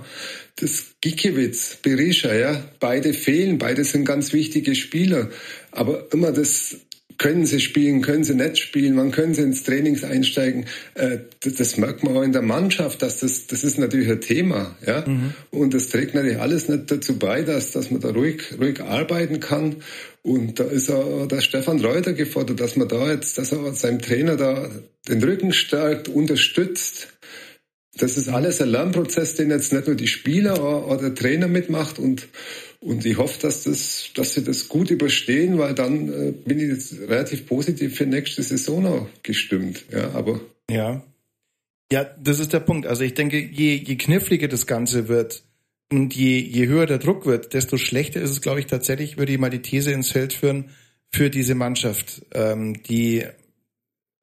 das 0.56 0.95
Gikiewicz, 1.01 1.78
Berisha, 1.83 2.33
ja. 2.33 2.63
Beide 2.80 3.13
fehlen, 3.13 3.60
beide 3.60 3.83
sind 3.83 4.06
ganz 4.06 4.33
wichtige 4.33 4.74
Spieler. 4.74 5.30
Aber 5.72 6.07
immer 6.12 6.31
das, 6.31 6.78
können 7.21 7.45
sie 7.45 7.59
spielen, 7.59 8.01
können 8.01 8.23
sie 8.23 8.33
nicht 8.33 8.57
spielen, 8.57 8.97
wann 8.97 9.12
können 9.12 9.35
sie 9.35 9.44
ins 9.44 9.62
Trainings 9.62 10.03
einsteigen. 10.03 10.65
Äh, 10.95 11.19
das, 11.41 11.53
das, 11.53 11.77
merkt 11.77 12.03
man 12.03 12.18
auch 12.18 12.23
in 12.23 12.31
der 12.31 12.41
Mannschaft, 12.41 13.03
dass 13.03 13.19
das, 13.19 13.45
das 13.45 13.63
ist 13.63 13.77
natürlich 13.77 14.09
ein 14.09 14.21
Thema. 14.21 14.75
Ja? 14.85 15.07
Mhm. 15.07 15.35
Und 15.51 15.75
das 15.75 15.89
trägt 15.89 16.15
natürlich 16.15 16.39
alles 16.39 16.68
nicht 16.68 16.89
dazu 16.89 17.19
bei, 17.19 17.44
dass, 17.44 17.73
dass 17.73 17.91
man 17.91 18.01
da 18.01 18.09
ruhig, 18.09 18.41
ruhig 18.59 18.81
arbeiten 18.81 19.39
kann. 19.39 19.75
Und 20.23 20.59
da 20.59 20.63
ist 20.63 20.89
auch 20.89 21.27
der 21.27 21.41
Stefan 21.41 21.79
Reuter 21.79 22.13
gefordert, 22.13 22.59
dass 22.59 22.75
man 22.75 22.88
da 22.88 23.12
jetzt, 23.12 23.38
dass 23.38 23.51
er 23.51 23.71
seinem 23.74 24.01
Trainer 24.01 24.35
da 24.35 24.71
den 25.07 25.24
Rücken 25.24 25.53
stärkt, 25.53 26.09
unterstützt. 26.09 27.09
Das 27.97 28.17
ist 28.17 28.29
alles 28.29 28.61
ein 28.61 28.69
Lernprozess, 28.69 29.35
den 29.35 29.49
jetzt 29.49 29.74
nicht 29.74 29.88
nur 29.88 29.95
die 29.95 30.07
Spieler 30.07 30.88
oder 30.88 31.10
der 31.10 31.15
Trainer 31.15 31.48
mitmacht 31.48 32.00
und 32.00 32.27
und 32.83 33.05
ich 33.05 33.17
hoffe, 33.17 33.39
dass, 33.39 33.63
das, 33.63 34.10
dass 34.15 34.33
sie 34.33 34.43
das 34.43 34.67
gut 34.67 34.89
überstehen, 34.89 35.60
weil 35.60 35.75
dann 35.75 36.10
äh, 36.10 36.31
bin 36.31 36.60
ich 36.60 36.67
jetzt 36.67 37.00
relativ 37.07 37.45
positiv 37.45 37.95
für 37.95 38.07
nächste 38.07 38.41
Saison 38.41 38.86
auch 38.88 39.07
gestimmt. 39.21 39.86
Ja, 39.91 40.12
aber. 40.13 40.41
Ja. 40.69 41.03
Ja, 41.91 42.03
das 42.03 42.39
ist 42.39 42.53
der 42.53 42.60
Punkt. 42.60 42.88
Also 42.88 43.03
ich 43.03 43.13
denke, 43.13 43.38
je, 43.38 43.75
je 43.75 43.95
kniffliger 43.98 44.48
das 44.48 44.65
Ganze 44.65 45.07
wird 45.07 45.43
und 45.91 46.15
je, 46.15 46.39
je 46.39 46.67
höher 46.67 46.88
der 46.88 46.98
Druck 46.98 47.27
wird, 47.27 47.53
desto 47.53 47.77
schlechter 47.77 48.19
ist 48.19 48.31
es, 48.31 48.41
glaube 48.41 48.62
ich, 48.62 48.65
tatsächlich, 48.65 49.17
würde 49.17 49.33
ich 49.33 49.38
mal 49.38 49.50
die 49.51 49.62
These 49.62 49.91
ins 49.91 50.10
Feld 50.10 50.33
führen, 50.33 50.71
für 51.13 51.29
diese 51.29 51.53
Mannschaft, 51.53 52.25
ähm, 52.33 52.81
die 52.83 53.25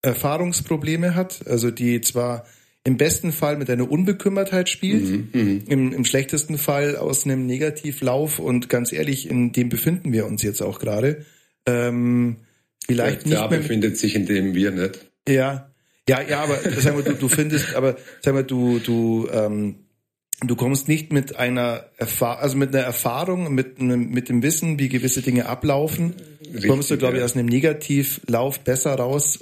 Erfahrungsprobleme 0.03 1.15
hat, 1.15 1.47
also 1.47 1.71
die 1.71 2.01
zwar 2.01 2.47
im 2.89 2.97
besten 2.97 3.33
Fall 3.33 3.59
mit 3.59 3.69
einer 3.69 3.91
Unbekümmertheit 3.91 4.71
spielt, 4.71 5.05
mhm, 5.05 5.29
mhm, 5.35 5.63
im, 5.69 5.93
im 5.93 6.05
schlechtesten 6.07 6.57
Fall 6.57 6.97
aus 6.97 7.27
einem 7.27 7.45
Negativlauf 7.45 8.39
und 8.39 8.71
ganz 8.71 8.95
ehrlich, 8.95 9.29
in 9.29 9.53
dem 9.53 9.69
befinden 9.69 10.11
wir 10.11 10.25
uns 10.25 10.43
jetzt 10.43 10.63
auch 10.63 10.79
gerade. 10.79 11.27
Ähm, 11.67 12.37
vielleicht 12.87 13.27
ja, 13.27 13.43
nicht 13.43 13.51
mehr. 13.51 13.59
befindet 13.61 13.99
sich 13.99 14.15
in 14.15 14.25
dem 14.25 14.55
wir 14.55 14.71
nicht. 14.71 15.07
Ja, 15.29 15.71
ja, 16.09 16.23
ja, 16.23 16.43
aber 16.43 16.59
sag 16.79 16.95
mal, 16.95 17.03
du, 17.03 17.13
du 17.13 17.29
findest, 17.29 17.75
aber 17.75 17.99
sag 18.23 18.33
mal, 18.33 18.43
du, 18.43 18.79
du, 18.79 19.29
ähm, 19.35 19.75
du 20.41 20.57
kommst 20.57 20.89
nicht 20.89 21.13
mit 21.13 21.37
einer 21.37 21.85
Erfahrung, 21.99 22.43
also 22.43 22.57
mit 22.57 22.75
einer 22.75 22.85
Erfahrung, 22.85 23.55
mit, 23.55 23.83
mit 23.83 24.31
dem 24.31 24.43
Wissen, 24.43 24.79
wie 24.79 24.89
gewisse 24.89 25.21
Dinge 25.21 25.45
ablaufen, 25.45 26.15
Richtig, 26.41 26.71
kommst 26.71 26.91
du, 26.91 26.97
glaube 26.97 27.19
ich, 27.19 27.23
aus 27.23 27.37
einem 27.37 27.49
Negativlauf 27.49 28.61
besser 28.61 28.95
raus, 28.95 29.41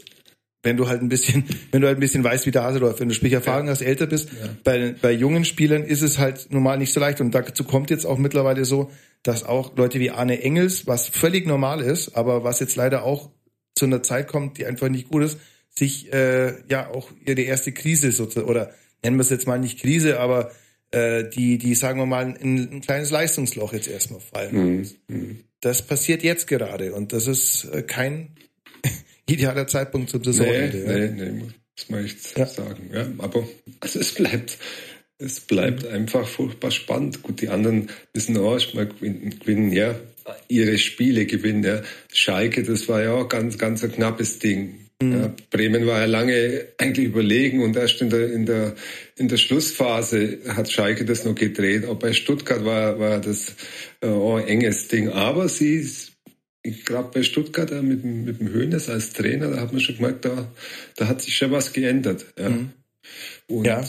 wenn 0.67 0.77
du 0.77 0.89
halt 0.89 1.01
ein 1.01 1.09
bisschen, 1.09 1.45
wenn 1.71 1.81
du 1.81 1.87
halt 1.87 1.97
ein 1.97 2.01
bisschen 2.01 2.25
weißt, 2.25 2.45
wie 2.45 2.51
der 2.51 2.65
Hase 2.65 2.81
läuft, 2.81 3.01
wenn 3.01 3.09
du 3.09 3.15
sprich 3.15 3.33
Erfahrung 3.33 3.67
ja. 3.67 3.73
hast, 3.73 3.81
älter 3.81 4.07
bist. 4.07 4.31
Ja. 4.33 4.49
Bei, 4.65 4.95
bei 5.01 5.13
jungen 5.13 5.45
Spielern 5.45 5.85
ist 5.85 6.03
es 6.03 6.19
halt 6.19 6.53
normal 6.53 6.77
nicht 6.77 6.93
so 6.93 7.01
leicht. 7.01 7.21
Und 7.21 7.35
dazu 7.35 7.65
kommt 7.65 7.89
jetzt 7.91 8.05
auch 8.05 8.19
mittlerweile 8.19 8.65
so, 8.65 8.91
dass 9.23 9.45
auch 9.45 9.77
Leute 9.77 10.01
wie 10.01 10.11
Arne 10.11 10.43
Engels, 10.43 10.87
was 10.87 11.09
völlig 11.09 11.47
normal 11.47 11.81
ist, 11.81 12.17
aber 12.17 12.45
was 12.45 12.61
jetzt 12.61 12.77
leider 12.77 13.05
auch 13.05 13.31
zu 13.75 13.87
einer 13.87 14.03
Zeit 14.03 14.27
kommt, 14.27 14.59
die 14.59 14.67
einfach 14.67 14.89
nicht 14.89 15.09
gut 15.09 15.23
ist, 15.23 15.39
sich 15.71 16.13
äh, 16.13 16.55
ja 16.69 16.89
auch 16.91 17.11
ihre 17.25 17.41
erste 17.43 17.73
Krise 17.73 18.11
sozusagen, 18.11 18.49
oder 18.49 18.73
nennen 19.03 19.17
wir 19.17 19.23
es 19.23 19.31
jetzt 19.31 19.47
mal 19.47 19.59
nicht 19.59 19.81
Krise, 19.81 20.19
aber 20.19 20.51
äh, 20.91 21.25
die, 21.29 21.59
die, 21.59 21.75
sagen 21.75 21.99
wir 22.01 22.07
mal, 22.07 22.37
in 22.41 22.73
ein 22.73 22.81
kleines 22.81 23.11
Leistungsloch 23.11 23.73
jetzt 23.73 23.89
erstmal 23.89 24.21
fallen. 24.21 24.57
Mhm. 24.57 24.87
mhm. 25.09 25.39
das 25.61 25.83
passiert 25.83 26.23
jetzt 26.23 26.47
gerade 26.47 26.93
und 26.93 27.13
das 27.13 27.27
ist 27.27 27.65
äh, 27.67 27.83
kein 27.83 28.37
idealer 29.29 29.67
Zeitpunkt 29.67 30.11
zum 30.11 30.23
Saisonende. 30.23 30.79
Nee, 30.79 31.09
nee, 31.09 31.31
nee, 31.31 31.43
muss 31.43 31.89
man 31.89 32.05
echt 32.05 32.39
ja. 32.39 32.47
sagen. 32.47 32.91
Ja, 32.93 33.07
aber 33.19 33.47
also 33.81 33.99
es 34.01 34.15
bleibt, 34.15 34.59
es 35.19 35.41
bleibt 35.41 35.85
mhm. 35.85 35.95
einfach 35.95 36.27
furchtbar 36.27 36.71
spannend. 36.71 37.23
Gut, 37.23 37.41
die 37.41 37.49
anderen 37.49 37.89
müssen 38.15 38.37
auch 38.39 38.55
erstmal 38.55 38.87
gewinnen, 38.87 39.39
gewinnen, 39.39 39.73
ja, 39.73 39.95
ihre 40.49 40.79
Spiele 40.79 41.27
gewinnen. 41.27 41.65
Ja. 41.65 41.83
Schalke, 42.13 42.63
das 42.63 42.89
war 42.89 43.03
ja 43.03 43.13
auch 43.15 43.29
ganz, 43.29 43.59
ganz 43.59 43.85
ein 43.85 43.93
knappes 43.93 44.39
Ding. 44.39 44.87
Mhm. 45.03 45.13
Ja, 45.13 45.35
Bremen 45.51 45.87
war 45.87 46.01
ja 46.01 46.07
lange 46.07 46.67
eigentlich 46.79 47.07
überlegen 47.07 47.63
und 47.63 47.77
erst 47.77 48.01
in 48.01 48.11
der, 48.11 48.33
in 48.33 48.47
der, 48.47 48.75
in 49.17 49.29
der 49.29 49.37
Schlussphase 49.37 50.39
hat 50.49 50.71
Schalke 50.71 51.05
das 51.05 51.25
noch 51.25 51.35
gedreht. 51.35 51.85
Auch 51.85 51.99
bei 51.99 52.13
Stuttgart 52.13 52.65
war, 52.65 52.99
war 52.99 53.21
das 53.21 53.55
äh, 54.01 54.07
ein 54.07 54.49
enges 54.49 54.89
Ding. 54.89 55.11
Aber 55.11 55.49
sie, 55.49 55.87
gerade 56.73 57.11
bei 57.13 57.23
Stuttgart 57.23 57.71
äh, 57.71 57.83
mit, 57.83 58.05
mit 58.05 58.41
dem 58.41 58.49
Höhnes 58.49 58.89
als 58.89 59.13
Trainer, 59.13 59.51
da 59.51 59.61
hat 59.61 59.73
man 59.73 59.81
schon 59.81 59.97
gemerkt, 59.97 60.25
da, 60.25 60.51
da 60.97 61.09
hat 61.09 61.23
sich 61.23 61.37
schon 61.37 61.51
was 61.51 61.73
geändert. 61.73 62.27
Ja. 62.39 62.51
Mhm. 62.51 62.73
Und 63.49 63.67
ja. 63.67 63.85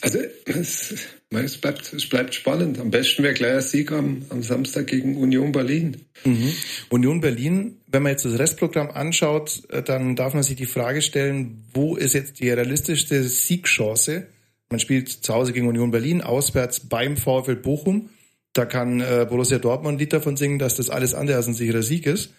Also 0.00 0.18
es, 0.44 0.94
es, 1.30 1.56
bleibt, 1.56 1.92
es 1.92 2.08
bleibt 2.08 2.34
spannend. 2.34 2.78
Am 2.78 2.90
besten 2.90 3.22
wäre 3.22 3.34
gleich 3.34 3.54
ein 3.54 3.60
Sieg 3.60 3.90
am, 3.90 4.24
am 4.28 4.42
Samstag 4.42 4.86
gegen 4.86 5.16
Union 5.16 5.52
Berlin. 5.52 6.02
Mhm. 6.24 6.52
Union 6.90 7.20
Berlin, 7.20 7.80
wenn 7.88 8.02
man 8.02 8.12
jetzt 8.12 8.24
das 8.24 8.38
Restprogramm 8.38 8.90
anschaut, 8.90 9.62
äh, 9.70 9.82
dann 9.82 10.16
darf 10.16 10.34
man 10.34 10.42
sich 10.42 10.56
die 10.56 10.66
Frage 10.66 11.02
stellen, 11.02 11.64
wo 11.74 11.96
ist 11.96 12.14
jetzt 12.14 12.40
die 12.40 12.50
realistischste 12.50 13.24
Siegchance? 13.24 14.26
Man 14.70 14.80
spielt 14.80 15.08
zu 15.08 15.34
Hause 15.34 15.52
gegen 15.52 15.66
Union 15.66 15.90
Berlin, 15.90 16.22
auswärts 16.22 16.80
beim 16.80 17.16
VfL 17.16 17.56
Bochum. 17.56 18.10
Da 18.52 18.66
kann 18.66 19.00
äh, 19.00 19.26
Borussia 19.28 19.58
Dortmund 19.58 19.96
ein 19.96 19.98
Lied 19.98 20.12
davon 20.12 20.36
singen, 20.36 20.58
dass 20.58 20.74
das 20.74 20.90
alles 20.90 21.14
andere 21.14 21.36
als 21.36 21.46
ein 21.46 21.54
sicherer 21.54 21.82
Sieg 21.82 22.06
ist. 22.06 22.34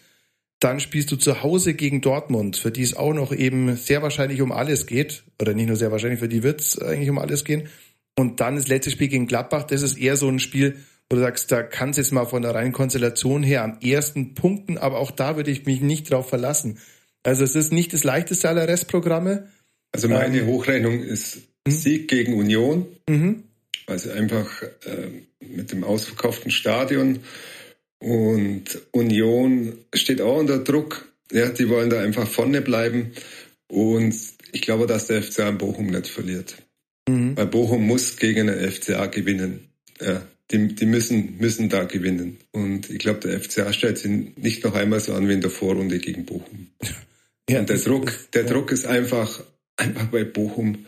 Dann 0.60 0.80
spielst 0.80 1.12
du 1.12 1.16
zu 1.18 1.44
Hause 1.44 1.74
gegen 1.74 2.02
Dortmund, 2.02 2.56
für 2.56 2.72
die 2.72 2.84
es 2.84 2.96
auch 2.96 3.14
noch 3.14 3.34
eben 3.34 3.76
sehr 3.76 4.02
wahrscheinlich 4.02 4.42
um 4.42 4.52
alles 4.52 4.86
geht. 4.86 5.24
Oder 5.42 5.54
nicht 5.54 5.68
nur 5.68 5.76
sehr 5.76 5.92
wahrscheinlich, 5.92 6.20
für 6.20 6.30
die 6.30 6.44
wird 6.44 6.62
es 6.62 6.80
eigentlich 6.80 7.10
um 7.10 7.18
alles 7.18 7.44
gehen. 7.44 7.68
Und 8.18 8.40
dann 8.40 8.56
das 8.56 8.68
letzte 8.68 8.92
Spiel 8.92 9.08
gegen 9.08 9.28
Gladbach, 9.28 9.64
das 9.64 9.82
ist 9.82 9.98
eher 9.98 10.16
so 10.16 10.30
ein 10.30 10.40
Spiel, 10.40 10.78
wo 11.10 11.16
du 11.16 11.22
sagst, 11.22 11.52
da 11.52 11.64
kann 11.64 11.90
es 11.90 11.98
jetzt 11.98 12.12
mal 12.12 12.26
von 12.26 12.44
der 12.44 12.56
reinen 12.56 12.72
Konstellation 12.72 13.44
her 13.44 13.64
am 13.64 13.80
ersten 13.82 14.36
punkten, 14.36 14.78
aber 14.78 15.00
auch 15.00 15.12
da 15.12 15.36
würde 15.36 15.52
ich 15.52 15.66
mich 15.66 15.82
nicht 15.82 16.12
drauf 16.12 16.30
verlassen. 16.30 16.80
Also 17.24 17.44
es 17.44 17.56
ist 17.56 17.72
nicht 17.72 17.94
das 17.94 18.04
leichteste 18.04 18.50
aller 18.50 18.68
Restprogramme. 18.68 19.50
Also 19.92 20.10
meine 20.10 20.40
ähm, 20.40 20.48
Hochrechnung 20.48 21.00
ist 21.02 21.36
hm? 21.68 21.74
Sieg 21.74 22.08
gegen 22.08 22.34
Union, 22.34 22.86
mhm. 23.10 23.44
Also 23.88 24.12
einfach 24.12 24.64
äh, 24.86 25.10
mit 25.40 25.72
dem 25.72 25.84
ausverkauften 25.84 26.52
Stadion 26.52 27.20
und 28.04 28.82
Union 28.92 29.78
steht 29.94 30.20
auch 30.20 30.38
unter 30.38 30.60
Druck. 30.60 31.08
Ja, 31.32 31.50
die 31.50 31.70
wollen 31.70 31.90
da 31.90 32.02
einfach 32.02 32.28
vorne 32.28 32.62
bleiben. 32.62 33.14
Und 33.68 34.14
ich 34.52 34.62
glaube, 34.62 34.88
dass 34.88 35.08
der 35.08 35.24
FCA 35.24 35.48
in 35.48 35.58
Bochum 35.58 35.88
nicht 35.88 36.08
verliert. 36.08 36.58
Mhm. 37.08 37.38
Weil 37.38 37.48
Bochum 37.48 37.88
muss 37.88 38.18
gegen 38.18 38.48
den 38.48 38.72
FCA 38.72 39.06
gewinnen. 39.06 39.70
Ja, 40.02 40.22
die, 40.52 40.76
die 40.76 40.86
müssen, 40.86 41.38
müssen 41.40 41.70
da 41.70 41.86
gewinnen. 41.86 42.40
Und 42.52 42.90
ich 42.90 43.00
glaube, 43.00 43.22
der 43.22 43.40
FCA 43.40 43.72
stellt 43.72 43.98
sich 43.98 44.12
nicht 44.36 44.66
noch 44.66 44.76
einmal 44.76 45.00
so 45.00 45.14
an 45.14 45.30
wie 45.30 45.34
in 45.34 45.42
der 45.42 45.50
Vorrunde 45.50 46.00
gegen 46.00 46.26
Bochum. 46.26 46.68
Ja, 47.50 47.60
Und 47.60 47.70
der 47.70 47.78
Druck, 47.78 48.12
der. 48.34 48.44
Druck 48.44 48.72
ist 48.72 48.86
einfach, 48.86 49.44
einfach 49.78 50.08
bei 50.08 50.26
Bochum 50.26 50.86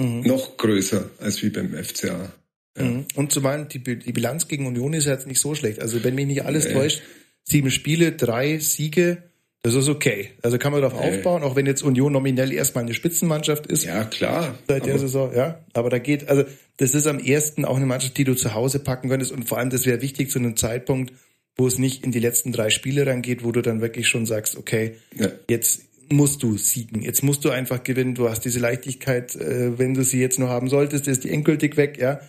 mhm. 0.00 0.22
noch 0.22 0.56
größer 0.56 1.10
als 1.20 1.42
wie 1.42 1.50
beim 1.50 1.72
FCA. 1.72 2.32
Ja. 2.76 2.84
Mhm. 2.84 3.06
Und 3.14 3.32
zumal 3.32 3.66
die, 3.66 3.82
die 3.82 4.12
Bilanz 4.12 4.48
gegen 4.48 4.66
Union 4.66 4.92
ist 4.92 5.06
jetzt 5.06 5.26
nicht 5.26 5.40
so 5.40 5.54
schlecht. 5.54 5.80
Also 5.80 6.04
wenn 6.04 6.14
mich 6.14 6.26
nicht 6.26 6.44
alles 6.44 6.66
nee. 6.66 6.72
täuscht, 6.72 7.02
sieben 7.44 7.70
Spiele, 7.70 8.12
drei 8.12 8.58
Siege, 8.58 9.22
das 9.62 9.74
ist 9.74 9.88
okay. 9.88 10.30
Also 10.42 10.58
kann 10.58 10.72
man 10.72 10.82
darauf 10.82 11.00
nee. 11.00 11.08
aufbauen, 11.08 11.42
auch 11.42 11.56
wenn 11.56 11.66
jetzt 11.66 11.82
Union 11.82 12.12
nominell 12.12 12.52
erstmal 12.52 12.84
eine 12.84 12.94
Spitzenmannschaft 12.94 13.66
ist. 13.66 13.84
Ja, 13.84 14.04
klar. 14.04 14.56
Seit 14.68 14.86
der 14.86 14.98
Saison, 14.98 15.34
ja. 15.34 15.64
Aber 15.72 15.90
da 15.90 15.98
geht, 15.98 16.28
also 16.28 16.44
das 16.76 16.94
ist 16.94 17.06
am 17.06 17.18
ersten 17.18 17.64
auch 17.64 17.76
eine 17.76 17.86
Mannschaft, 17.86 18.16
die 18.18 18.24
du 18.24 18.34
zu 18.34 18.54
Hause 18.54 18.78
packen 18.78 19.08
könntest. 19.08 19.32
Und 19.32 19.48
vor 19.48 19.58
allem, 19.58 19.70
das 19.70 19.84
wäre 19.84 20.00
wichtig 20.00 20.30
zu 20.30 20.38
einem 20.38 20.56
Zeitpunkt, 20.56 21.12
wo 21.56 21.66
es 21.66 21.78
nicht 21.78 22.04
in 22.04 22.12
die 22.12 22.20
letzten 22.20 22.52
drei 22.52 22.70
Spiele 22.70 23.04
reingeht, 23.06 23.42
wo 23.42 23.50
du 23.50 23.62
dann 23.62 23.80
wirklich 23.80 24.06
schon 24.06 24.26
sagst, 24.26 24.56
okay, 24.56 24.94
ja. 25.16 25.28
jetzt 25.50 25.87
musst 26.10 26.42
du 26.42 26.56
siegen. 26.56 27.02
Jetzt 27.02 27.22
musst 27.22 27.44
du 27.44 27.50
einfach 27.50 27.82
gewinnen. 27.82 28.14
Du 28.14 28.28
hast 28.28 28.40
diese 28.40 28.58
Leichtigkeit, 28.58 29.34
äh, 29.36 29.78
wenn 29.78 29.94
du 29.94 30.02
sie 30.02 30.20
jetzt 30.20 30.38
noch 30.38 30.48
haben 30.48 30.68
solltest, 30.68 31.08
ist 31.08 31.24
die 31.24 31.30
endgültig 31.30 31.76
weg, 31.76 31.98
ja 31.98 32.20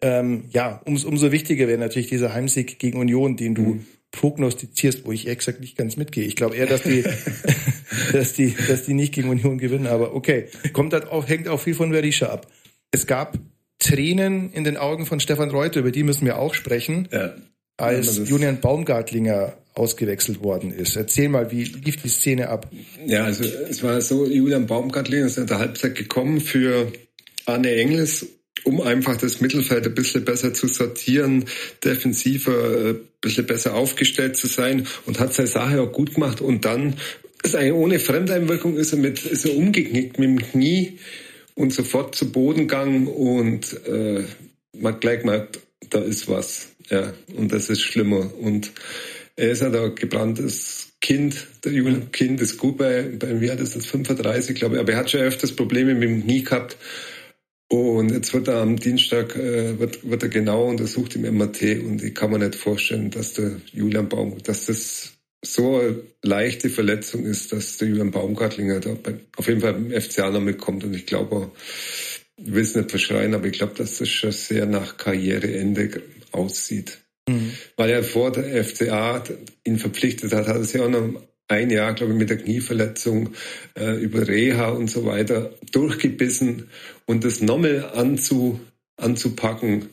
ähm, 0.00 0.44
ja, 0.50 0.80
um, 0.84 0.96
umso 1.04 1.32
wichtiger 1.32 1.66
wäre 1.66 1.78
natürlich 1.78 2.08
dieser 2.08 2.32
Heimsieg 2.32 2.78
gegen 2.78 2.98
Union, 2.98 3.36
den 3.36 3.54
du 3.54 3.62
mhm. 3.62 3.86
prognostizierst, 4.12 5.04
wo 5.04 5.12
ich 5.12 5.26
ehrlich 5.26 5.38
gesagt 5.38 5.60
nicht 5.60 5.76
ganz 5.76 5.96
mitgehe. 5.96 6.24
Ich 6.24 6.36
glaube 6.36 6.56
eher, 6.56 6.66
dass 6.66 6.82
die, 6.82 7.04
dass 8.12 8.34
die, 8.34 8.54
dass 8.68 8.84
die 8.84 8.94
nicht 8.94 9.14
gegen 9.14 9.28
Union 9.28 9.58
gewinnen, 9.58 9.86
aber 9.86 10.14
okay. 10.14 10.46
Kommt 10.72 10.92
halt 10.92 11.08
auch, 11.08 11.28
hängt 11.28 11.48
auch 11.48 11.60
viel 11.60 11.74
von 11.74 11.92
Verisha 11.92 12.26
ab. 12.26 12.46
Es 12.90 13.06
gab 13.06 13.38
Tränen 13.78 14.52
in 14.52 14.64
den 14.64 14.76
Augen 14.76 15.06
von 15.06 15.20
Stefan 15.20 15.50
Reuter, 15.50 15.80
über 15.80 15.90
die 15.90 16.02
müssen 16.02 16.24
wir 16.24 16.38
auch 16.38 16.54
sprechen, 16.54 17.08
ja. 17.12 17.34
Als 17.78 18.20
Julian 18.28 18.60
Baumgartlinger 18.60 19.56
ausgewechselt 19.74 20.42
worden 20.42 20.72
ist. 20.72 20.96
Erzähl 20.96 21.28
mal, 21.28 21.50
wie 21.50 21.64
lief 21.64 22.02
die 22.02 22.08
Szene 22.08 22.48
ab? 22.48 22.70
Ja, 23.06 23.24
also 23.24 23.44
es 23.44 23.82
war 23.82 24.00
so, 24.00 24.26
Julian 24.26 24.66
Baumgartlinger 24.66 25.26
ist 25.26 25.38
in 25.38 25.46
der 25.46 25.60
Halbzeit 25.60 25.94
gekommen 25.94 26.40
für 26.40 26.92
Arne 27.46 27.74
Engels 27.74 28.26
um 28.64 28.80
einfach 28.80 29.16
das 29.16 29.40
Mittelfeld 29.40 29.86
ein 29.86 29.94
bisschen 29.94 30.24
besser 30.24 30.52
zu 30.52 30.66
sortieren, 30.66 31.44
defensiver 31.84 32.52
ein 32.52 32.96
äh, 32.96 32.98
bisschen 33.20 33.46
besser 33.46 33.74
aufgestellt 33.74 34.36
zu 34.36 34.46
sein 34.46 34.86
und 35.06 35.20
hat 35.20 35.32
seine 35.32 35.48
Sache 35.48 35.80
auch 35.80 35.92
gut 35.92 36.14
gemacht 36.14 36.40
und 36.40 36.64
dann 36.64 36.94
ist 37.42 37.54
eigentlich 37.54 37.72
ohne 37.72 37.98
Fremdeinwirkung 37.98 38.76
ist 38.76 38.92
er 38.92 38.98
mit 38.98 39.24
ist 39.24 39.46
er 39.46 39.56
umgeknickt 39.56 40.18
mit 40.18 40.28
dem 40.28 40.38
Knie 40.38 40.98
und 41.54 41.72
sofort 41.72 42.14
zu 42.14 42.30
Boden 42.30 42.62
gegangen 42.62 43.06
und 43.06 43.80
äh, 43.86 44.24
man 44.76 45.00
gleich 45.00 45.24
merkt, 45.24 45.60
da 45.90 46.00
ist 46.00 46.28
was, 46.28 46.68
ja 46.90 47.12
und 47.36 47.52
das 47.52 47.70
ist 47.70 47.82
schlimmer. 47.82 48.32
Und 48.38 48.72
er 49.36 49.50
ist 49.50 49.62
halt 49.62 49.76
ein 49.76 49.94
gebranntes 49.94 50.92
Kind, 51.00 51.46
der 51.64 51.72
junge 51.72 52.00
Kind 52.12 52.40
ist 52.40 52.58
gut 52.58 52.78
bei, 52.78 53.02
bei 53.02 53.40
wie 53.40 53.50
hat 53.50 53.60
es 53.60 53.74
das? 53.74 53.86
35, 53.86 54.56
glaube 54.56 54.74
ich, 54.74 54.80
aber 54.80 54.92
er 54.92 54.98
hat 54.98 55.10
schon 55.10 55.20
öfters 55.20 55.52
Probleme 55.52 55.94
mit 55.94 56.08
dem 56.08 56.22
Knie 56.22 56.42
gehabt. 56.42 56.76
Und 57.70 58.10
jetzt 58.10 58.32
wird 58.32 58.48
er 58.48 58.62
am 58.62 58.76
Dienstag 58.76 59.36
äh, 59.36 59.78
wird, 59.78 60.08
wird 60.08 60.22
er 60.22 60.30
genau 60.30 60.68
untersucht 60.68 61.14
im 61.16 61.22
MRT 61.36 61.84
und 61.84 62.02
ich 62.02 62.14
kann 62.14 62.30
mir 62.30 62.38
nicht 62.38 62.54
vorstellen, 62.54 63.10
dass 63.10 63.34
der 63.34 63.60
Julian 63.72 64.08
Baum, 64.08 64.38
dass 64.42 64.66
das 64.66 65.12
so 65.44 65.78
eine 65.78 66.02
leichte 66.22 66.70
Verletzung 66.70 67.24
ist, 67.24 67.52
dass 67.52 67.76
der 67.76 67.88
Julian 67.88 68.10
Baumgartlinger 68.10 68.80
da 68.80 68.94
bei, 68.94 69.20
auf 69.36 69.46
jeden 69.46 69.60
Fall 69.60 69.76
im 69.76 69.90
FCA 69.90 70.30
noch 70.30 70.40
mitkommt. 70.40 70.82
Und 70.84 70.94
ich 70.94 71.06
glaube, 71.06 71.52
ich 72.36 72.52
will 72.52 72.62
es 72.62 72.74
nicht 72.74 72.90
verschreien, 72.90 73.34
aber 73.34 73.46
ich 73.46 73.52
glaube, 73.52 73.74
dass 73.76 73.98
das 73.98 74.08
schon 74.08 74.32
sehr 74.32 74.66
nach 74.66 74.96
Karriereende 74.96 76.02
aussieht. 76.38 76.98
Mhm. 77.28 77.52
Weil 77.76 77.90
er 77.90 78.02
vor 78.02 78.32
der 78.32 78.64
FCA 78.64 79.22
ihn 79.64 79.78
verpflichtet 79.78 80.32
hat, 80.32 80.46
hat 80.46 80.56
er 80.56 80.64
sich 80.64 80.80
auch 80.80 80.88
noch 80.88 81.22
ein 81.48 81.70
Jahr, 81.70 81.94
glaube 81.94 82.12
ich, 82.12 82.18
mit 82.18 82.30
der 82.30 82.38
Knieverletzung 82.38 83.30
äh, 83.74 83.96
über 84.00 84.26
Reha 84.28 84.68
und 84.68 84.88
so 84.88 85.06
weiter 85.06 85.54
durchgebissen 85.72 86.68
und 87.06 87.24
das 87.24 87.40
nochmal 87.40 87.90
anzu, 87.94 88.60
anzupacken. 88.96 89.88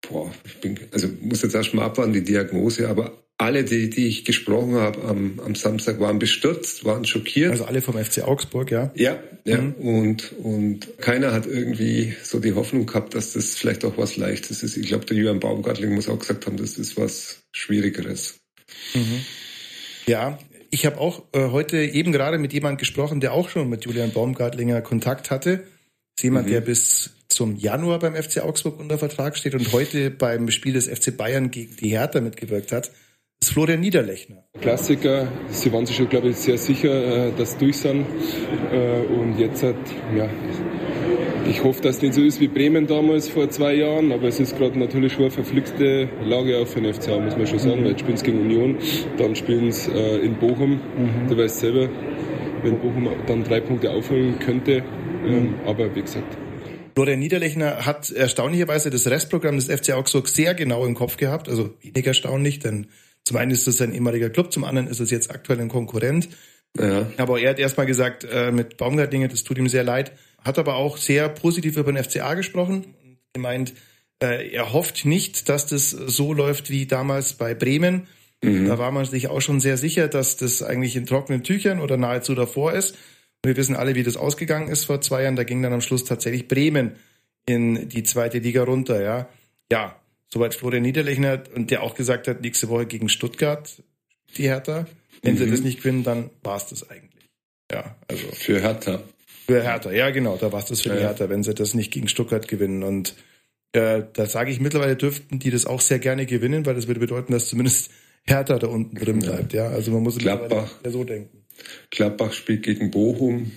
Boah, 0.00 0.32
ich 0.44 0.60
bin, 0.60 0.78
also 0.92 1.08
muss 1.20 1.42
jetzt 1.42 1.54
erstmal 1.54 1.86
abwarten, 1.86 2.12
die 2.12 2.24
Diagnose, 2.24 2.88
aber 2.88 3.12
alle, 3.40 3.64
die, 3.64 3.88
die 3.88 4.06
ich 4.06 4.24
gesprochen 4.24 4.74
habe 4.74 5.02
am, 5.04 5.40
am 5.44 5.54
Samstag, 5.54 5.98
waren 5.98 6.18
bestürzt, 6.18 6.84
waren 6.84 7.06
schockiert. 7.06 7.50
Also 7.50 7.64
alle 7.64 7.80
vom 7.80 7.96
FC 7.96 8.22
Augsburg, 8.22 8.70
ja? 8.70 8.90
Ja, 8.94 9.18
ja. 9.44 9.60
Mhm. 9.60 9.74
Und, 9.74 10.32
und 10.32 10.98
keiner 10.98 11.32
hat 11.32 11.46
irgendwie 11.46 12.14
so 12.22 12.38
die 12.38 12.52
Hoffnung 12.52 12.84
gehabt, 12.84 13.14
dass 13.14 13.32
das 13.32 13.54
vielleicht 13.54 13.84
auch 13.84 13.96
was 13.96 14.16
Leichtes 14.16 14.62
ist. 14.62 14.76
Ich 14.76 14.88
glaube, 14.88 15.06
der 15.06 15.16
Julian 15.16 15.40
Baumgartling 15.40 15.94
muss 15.94 16.08
auch 16.08 16.18
gesagt 16.18 16.46
haben, 16.46 16.58
das 16.58 16.76
ist 16.76 16.98
was 16.98 17.42
Schwierigeres. 17.52 18.40
Mhm. 18.94 19.24
Ja, 20.06 20.38
ich 20.70 20.84
habe 20.84 20.98
auch 20.98 21.24
äh, 21.32 21.48
heute 21.50 21.78
eben 21.78 22.12
gerade 22.12 22.36
mit 22.36 22.52
jemand 22.52 22.78
gesprochen, 22.78 23.20
der 23.20 23.32
auch 23.32 23.48
schon 23.48 23.70
mit 23.70 23.86
Julian 23.86 24.12
Baumgartlinger 24.12 24.82
Kontakt 24.82 25.30
hatte. 25.30 25.64
ist 26.16 26.22
jemand, 26.22 26.46
mhm. 26.46 26.52
der 26.52 26.60
bis 26.60 27.10
zum 27.28 27.56
Januar 27.56 28.00
beim 28.00 28.14
FC 28.14 28.42
Augsburg 28.42 28.78
unter 28.78 28.98
Vertrag 28.98 29.36
steht 29.38 29.54
und 29.54 29.72
heute 29.72 30.10
beim 30.10 30.50
Spiel 30.50 30.74
des 30.74 30.88
FC 30.88 31.16
Bayern 31.16 31.50
gegen 31.50 31.74
die 31.76 31.88
Hertha 31.88 32.20
mitgewirkt 32.20 32.72
hat. 32.72 32.90
Ist 33.42 33.54
Florian 33.54 33.80
Niederlechner. 33.80 34.44
Klassiker. 34.60 35.26
Sie 35.48 35.72
waren 35.72 35.86
sich 35.86 35.96
schon, 35.96 36.10
glaube 36.10 36.28
ich, 36.28 36.36
sehr 36.36 36.58
sicher, 36.58 37.28
äh, 37.28 37.32
dass 37.38 37.56
durch 37.56 37.78
sind. 37.78 38.04
Äh, 38.70 39.00
und 39.00 39.38
jetzt 39.38 39.62
hat, 39.62 39.76
ja, 40.14 40.28
ich 41.48 41.64
hoffe, 41.64 41.80
dass 41.80 41.96
es 41.96 42.02
nicht 42.02 42.14
so 42.14 42.20
ist 42.20 42.38
wie 42.38 42.48
Bremen 42.48 42.86
damals 42.86 43.30
vor 43.30 43.48
zwei 43.48 43.76
Jahren, 43.76 44.12
aber 44.12 44.28
es 44.28 44.40
ist 44.40 44.58
gerade 44.58 44.78
natürlich 44.78 45.14
schon 45.14 45.22
eine 45.22 45.30
verflixte 45.30 46.10
Lage 46.22 46.58
auch 46.58 46.66
für 46.66 46.82
den 46.82 46.92
FCA, 46.92 47.18
muss 47.18 47.34
man 47.34 47.46
schon 47.46 47.58
sagen, 47.58 47.80
mhm. 47.80 47.84
weil 47.84 47.90
jetzt 47.92 48.00
spielen 48.00 48.16
sie 48.18 48.24
gegen 48.24 48.40
Union, 48.40 48.78
dann 49.16 49.34
spielen 49.34 49.72
sie 49.72 49.90
äh, 49.90 50.18
in 50.18 50.38
Bochum. 50.38 50.72
Mhm. 50.72 51.28
Du 51.28 51.38
weißt 51.38 51.60
selber, 51.60 51.88
wenn 52.62 52.78
Bochum 52.78 53.08
dann 53.26 53.42
drei 53.42 53.60
Punkte 53.60 53.90
aufholen 53.90 54.38
könnte, 54.38 54.84
ähm, 55.24 55.42
mhm. 55.42 55.54
aber 55.64 55.94
wie 55.94 56.02
gesagt. 56.02 56.36
Florian 56.94 57.20
Niederlechner 57.20 57.86
hat 57.86 58.10
erstaunlicherweise 58.10 58.90
das 58.90 59.06
Restprogramm 59.06 59.56
des 59.56 59.68
FC 59.68 59.94
Augsburg 59.94 60.28
sehr 60.28 60.52
genau 60.52 60.84
im 60.84 60.94
Kopf 60.94 61.16
gehabt, 61.16 61.48
also 61.48 61.70
wenig 61.80 62.06
erstaunlich, 62.06 62.58
denn 62.58 62.88
zum 63.24 63.36
einen 63.36 63.50
ist 63.50 63.66
das 63.66 63.80
ein 63.80 63.94
ehemaliger 63.94 64.30
Club, 64.30 64.52
zum 64.52 64.64
anderen 64.64 64.88
ist 64.88 65.00
es 65.00 65.10
jetzt 65.10 65.30
aktuell 65.30 65.60
ein 65.60 65.68
Konkurrent. 65.68 66.28
Ja. 66.78 67.10
Aber 67.16 67.40
er 67.40 67.50
hat 67.50 67.58
erstmal 67.58 67.86
gesagt, 67.86 68.24
äh, 68.24 68.52
mit 68.52 68.76
Baumgartlinger, 68.76 69.28
das 69.28 69.44
tut 69.44 69.58
ihm 69.58 69.68
sehr 69.68 69.84
leid, 69.84 70.12
hat 70.44 70.58
aber 70.58 70.76
auch 70.76 70.96
sehr 70.96 71.28
positiv 71.28 71.76
über 71.76 71.92
den 71.92 72.02
FCA 72.02 72.34
gesprochen 72.34 72.94
und 73.02 73.18
gemeint, 73.32 73.74
äh, 74.22 74.50
er 74.52 74.72
hofft 74.72 75.04
nicht, 75.04 75.48
dass 75.48 75.66
das 75.66 75.90
so 75.90 76.32
läuft 76.32 76.70
wie 76.70 76.86
damals 76.86 77.34
bei 77.34 77.54
Bremen. 77.54 78.06
Mhm. 78.42 78.66
Da 78.66 78.78
war 78.78 78.90
man 78.92 79.04
sich 79.04 79.28
auch 79.28 79.40
schon 79.40 79.60
sehr 79.60 79.76
sicher, 79.76 80.08
dass 80.08 80.36
das 80.36 80.62
eigentlich 80.62 80.96
in 80.96 81.06
trockenen 81.06 81.42
Tüchern 81.42 81.80
oder 81.80 81.96
nahezu 81.96 82.34
davor 82.34 82.72
ist. 82.72 82.96
Wir 83.44 83.56
wissen 83.56 83.76
alle, 83.76 83.94
wie 83.94 84.02
das 84.02 84.16
ausgegangen 84.16 84.68
ist 84.68 84.84
vor 84.84 85.00
zwei 85.00 85.22
Jahren. 85.22 85.36
Da 85.36 85.44
ging 85.44 85.62
dann 85.62 85.72
am 85.72 85.80
Schluss 85.80 86.04
tatsächlich 86.04 86.48
Bremen 86.48 86.96
in 87.46 87.88
die 87.88 88.02
zweite 88.02 88.38
Liga 88.38 88.62
runter, 88.62 89.02
ja. 89.02 89.28
Ja, 89.72 89.99
soweit 90.32 90.54
Florian 90.54 90.82
Niederlechner 90.82 91.42
und 91.54 91.70
der 91.70 91.82
auch 91.82 91.94
gesagt 91.94 92.28
hat, 92.28 92.40
nächste 92.40 92.68
Woche 92.68 92.86
gegen 92.86 93.08
Stuttgart 93.08 93.82
die 94.36 94.44
Hertha. 94.44 94.86
Wenn 95.22 95.34
mhm. 95.34 95.38
sie 95.38 95.50
das 95.50 95.60
nicht 95.60 95.78
gewinnen, 95.78 96.04
dann 96.04 96.30
war 96.42 96.56
es 96.56 96.66
das 96.66 96.88
eigentlich. 96.88 97.28
Ja, 97.70 97.96
also. 98.08 98.26
Für 98.32 98.60
Hertha. 98.60 99.02
Für 99.46 99.62
Hertha, 99.62 99.90
ja 99.90 100.10
genau, 100.10 100.36
da 100.36 100.52
war 100.52 100.60
es 100.60 100.66
das 100.66 100.82
für 100.82 100.90
ja, 100.90 100.96
die 100.96 101.00
Hertha, 101.02 101.28
wenn 101.28 101.42
sie 101.42 101.54
das 101.54 101.74
nicht 101.74 101.92
gegen 101.92 102.08
Stuttgart 102.08 102.46
gewinnen. 102.46 102.82
Und 102.82 103.16
äh, 103.72 104.04
da 104.12 104.26
sage 104.26 104.50
ich, 104.50 104.60
mittlerweile 104.60 104.96
dürften 104.96 105.38
die 105.38 105.50
das 105.50 105.66
auch 105.66 105.80
sehr 105.80 105.98
gerne 105.98 106.26
gewinnen, 106.26 106.66
weil 106.66 106.74
das 106.74 106.86
würde 106.86 107.00
bedeuten, 107.00 107.32
dass 107.32 107.48
zumindest 107.48 107.90
Hertha 108.24 108.58
da 108.58 108.68
unten 108.68 108.96
drin 108.96 109.18
bleibt. 109.18 109.52
Ja, 109.52 109.68
also 109.68 109.90
man 109.90 110.02
muss 110.02 110.18
Gladbach, 110.18 110.70
ja 110.84 110.90
so 110.90 111.04
denken. 111.04 111.46
Gladbach 111.90 112.32
spielt 112.32 112.62
gegen 112.62 112.90
Bochum, 112.90 113.50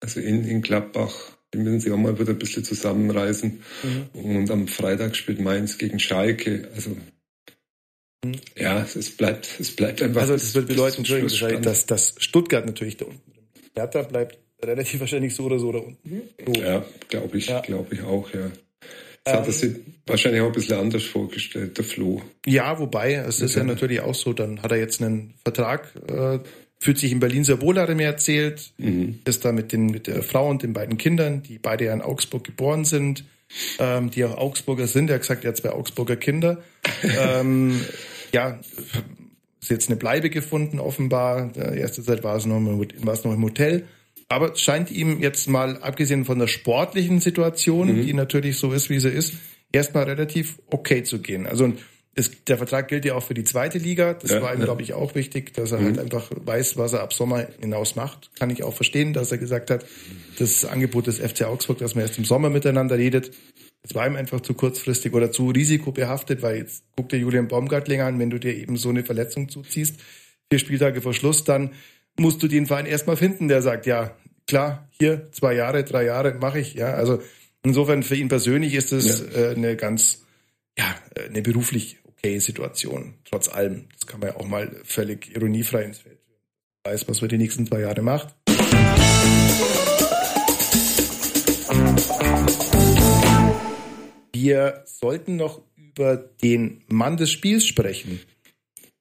also 0.00 0.20
in, 0.20 0.44
in 0.44 0.62
Gladbach. 0.62 1.35
Die 1.54 1.58
müssen 1.58 1.80
sich 1.80 1.92
auch 1.92 1.96
mal 1.96 2.18
wieder 2.18 2.30
ein 2.30 2.38
bisschen 2.38 2.64
zusammenreißen. 2.64 3.62
Mhm. 3.82 4.20
Und 4.20 4.50
am 4.50 4.68
Freitag 4.68 5.16
spielt 5.16 5.40
Mainz 5.40 5.78
gegen 5.78 5.98
Schalke. 5.98 6.68
Also 6.74 6.90
mhm. 8.24 8.32
ja, 8.56 8.82
es 8.82 9.10
bleibt, 9.16 9.60
es 9.60 9.74
bleibt 9.74 10.02
einfach. 10.02 10.22
Also 10.22 10.34
das 10.34 10.54
wird 10.54 10.68
bedeuten, 10.68 11.04
dass, 11.62 11.86
dass 11.86 12.14
Stuttgart 12.18 12.66
natürlich 12.66 12.96
da 12.96 13.06
unten 13.06 13.30
bleibt. 13.30 13.46
Hertha 13.76 14.02
bleibt 14.02 14.38
relativ 14.62 15.00
wahrscheinlich 15.00 15.34
so 15.34 15.44
oder 15.44 15.58
so 15.58 15.72
da 15.72 15.78
unten. 15.78 16.22
So. 16.46 16.60
Ja, 16.60 16.84
glaube 17.08 17.38
ich, 17.38 17.46
ja. 17.46 17.60
glaube 17.60 17.94
ich 17.94 18.02
auch, 18.02 18.32
ja. 18.32 18.50
Das 19.24 19.34
hat 19.34 19.46
er 19.48 19.52
sich 19.52 19.76
wahrscheinlich 20.06 20.40
auch 20.40 20.46
ein 20.46 20.52
bisschen 20.52 20.78
anders 20.78 21.02
vorgestellt, 21.02 21.76
der 21.76 21.84
Flo. 21.84 22.22
Ja, 22.46 22.78
wobei, 22.78 23.14
es 23.14 23.40
ist 23.40 23.56
ja 23.56 23.64
natürlich 23.64 24.00
auch 24.00 24.14
so, 24.14 24.32
dann 24.32 24.62
hat 24.62 24.70
er 24.70 24.78
jetzt 24.78 25.02
einen 25.02 25.34
Vertrag, 25.42 25.92
äh, 26.08 26.38
fühlt 26.78 26.98
sich 26.98 27.12
in 27.12 27.20
Berlin 27.20 27.44
sehr 27.44 27.60
wohl, 27.60 27.78
hat 27.78 27.88
er 27.88 27.94
mir 27.94 28.06
erzählt, 28.06 28.72
mhm. 28.78 29.20
ist 29.24 29.44
da 29.44 29.52
mit, 29.52 29.72
den, 29.72 29.86
mit 29.86 30.06
der 30.06 30.22
Frau 30.22 30.48
und 30.48 30.62
den 30.62 30.72
beiden 30.72 30.98
Kindern, 30.98 31.42
die 31.42 31.58
beide 31.58 31.86
ja 31.86 31.92
in 31.92 32.02
Augsburg 32.02 32.44
geboren 32.44 32.84
sind, 32.84 33.24
ähm, 33.78 34.10
die 34.10 34.24
auch 34.24 34.36
Augsburger 34.36 34.86
sind. 34.86 35.10
Er 35.10 35.14
hat 35.14 35.22
gesagt, 35.22 35.44
er 35.44 35.48
hat 35.48 35.56
zwei 35.56 35.70
Augsburger 35.70 36.16
Kinder. 36.16 36.62
ähm, 37.02 37.80
ja, 38.32 38.60
ist 39.60 39.70
jetzt 39.70 39.88
eine 39.88 39.96
Bleibe 39.96 40.30
gefunden, 40.30 40.78
offenbar. 40.78 41.50
Der 41.52 41.72
erste 41.72 42.02
Zeit 42.02 42.22
war 42.22 42.36
es 42.36 42.46
noch, 42.46 42.60
war 42.60 43.14
es 43.14 43.24
noch 43.24 43.32
im 43.32 43.42
Hotel. 43.42 43.86
Aber 44.28 44.52
es 44.52 44.60
scheint 44.60 44.90
ihm 44.90 45.20
jetzt 45.20 45.48
mal, 45.48 45.78
abgesehen 45.78 46.24
von 46.24 46.38
der 46.38 46.48
sportlichen 46.48 47.20
Situation, 47.20 47.96
mhm. 47.96 48.02
die 48.02 48.12
natürlich 48.12 48.58
so 48.58 48.72
ist, 48.72 48.90
wie 48.90 48.98
sie 48.98 49.08
ist, 49.08 49.34
erstmal 49.72 50.04
relativ 50.04 50.58
okay 50.70 51.04
zu 51.04 51.20
gehen. 51.20 51.46
Also 51.46 51.72
es, 52.18 52.44
der 52.44 52.56
Vertrag 52.56 52.88
gilt 52.88 53.04
ja 53.04 53.14
auch 53.14 53.22
für 53.22 53.34
die 53.34 53.44
zweite 53.44 53.76
Liga. 53.76 54.14
Das 54.14 54.30
ja, 54.30 54.40
war 54.42 54.52
ihm, 54.54 54.60
ja. 54.60 54.64
glaube 54.64 54.82
ich, 54.82 54.94
auch 54.94 55.14
wichtig, 55.14 55.52
dass 55.52 55.72
er 55.72 55.80
mhm. 55.80 55.84
halt 55.84 55.98
einfach 55.98 56.30
weiß, 56.34 56.78
was 56.78 56.94
er 56.94 57.02
ab 57.02 57.12
Sommer 57.12 57.46
hinaus 57.60 57.94
macht. 57.94 58.30
Kann 58.38 58.48
ich 58.48 58.64
auch 58.64 58.74
verstehen, 58.74 59.12
dass 59.12 59.30
er 59.30 59.38
gesagt 59.38 59.70
hat, 59.70 59.84
das 60.38 60.64
Angebot 60.64 61.06
des 61.06 61.18
FC 61.18 61.42
Augsburg, 61.42 61.78
dass 61.78 61.94
man 61.94 62.02
erst 62.02 62.16
im 62.16 62.24
Sommer 62.24 62.48
miteinander 62.48 62.96
redet, 62.96 63.32
das 63.82 63.94
war 63.94 64.06
ihm 64.06 64.16
einfach 64.16 64.40
zu 64.40 64.54
kurzfristig 64.54 65.12
oder 65.12 65.30
zu 65.30 65.50
risikobehaftet, 65.50 66.42
weil 66.42 66.56
jetzt 66.56 66.82
guckt 66.96 67.12
der 67.12 67.20
Julian 67.20 67.46
Baumgartlinger 67.46 68.06
an, 68.06 68.18
wenn 68.18 68.30
du 68.30 68.40
dir 68.40 68.56
eben 68.56 68.76
so 68.76 68.88
eine 68.88 69.04
Verletzung 69.04 69.48
zuziehst, 69.48 70.00
vier 70.50 70.58
Spieltage 70.58 71.02
vor 71.02 71.14
Schluss, 71.14 71.44
dann 71.44 71.70
musst 72.18 72.42
du 72.42 72.48
den 72.48 72.66
Verein 72.66 72.86
erstmal 72.86 73.16
finden, 73.16 73.46
der 73.46 73.62
sagt, 73.62 73.86
ja, 73.86 74.16
klar, 74.48 74.88
hier 74.98 75.30
zwei 75.30 75.54
Jahre, 75.54 75.84
drei 75.84 76.04
Jahre 76.04 76.34
mache 76.34 76.58
ich. 76.58 76.74
Ja, 76.74 76.94
also 76.94 77.22
insofern 77.62 78.02
für 78.02 78.16
ihn 78.16 78.28
persönlich 78.28 78.74
ist 78.74 78.90
es 78.90 79.20
ja. 79.20 79.40
äh, 79.40 79.54
eine 79.54 79.76
ganz, 79.76 80.24
ja, 80.76 80.94
eine 81.28 81.42
beruflich 81.42 81.98
okay 82.26 82.38
Situation. 82.40 83.14
Trotz 83.24 83.48
allem, 83.48 83.86
das 83.92 84.06
kann 84.06 84.20
man 84.20 84.30
ja 84.30 84.36
auch 84.36 84.46
mal 84.46 84.74
völlig 84.84 85.34
ironiefrei 85.34 85.82
ins 85.82 85.98
Feld 85.98 86.18
führen. 86.26 86.40
Weiß, 86.84 87.08
was 87.08 87.20
wir 87.20 87.28
die 87.28 87.38
nächsten 87.38 87.66
zwei 87.66 87.80
Jahre 87.80 88.02
macht. 88.02 88.34
Wir 94.32 94.84
sollten 94.86 95.36
noch 95.36 95.62
über 95.76 96.16
den 96.42 96.82
Mann 96.88 97.16
des 97.16 97.30
Spiels 97.30 97.66
sprechen. 97.66 98.20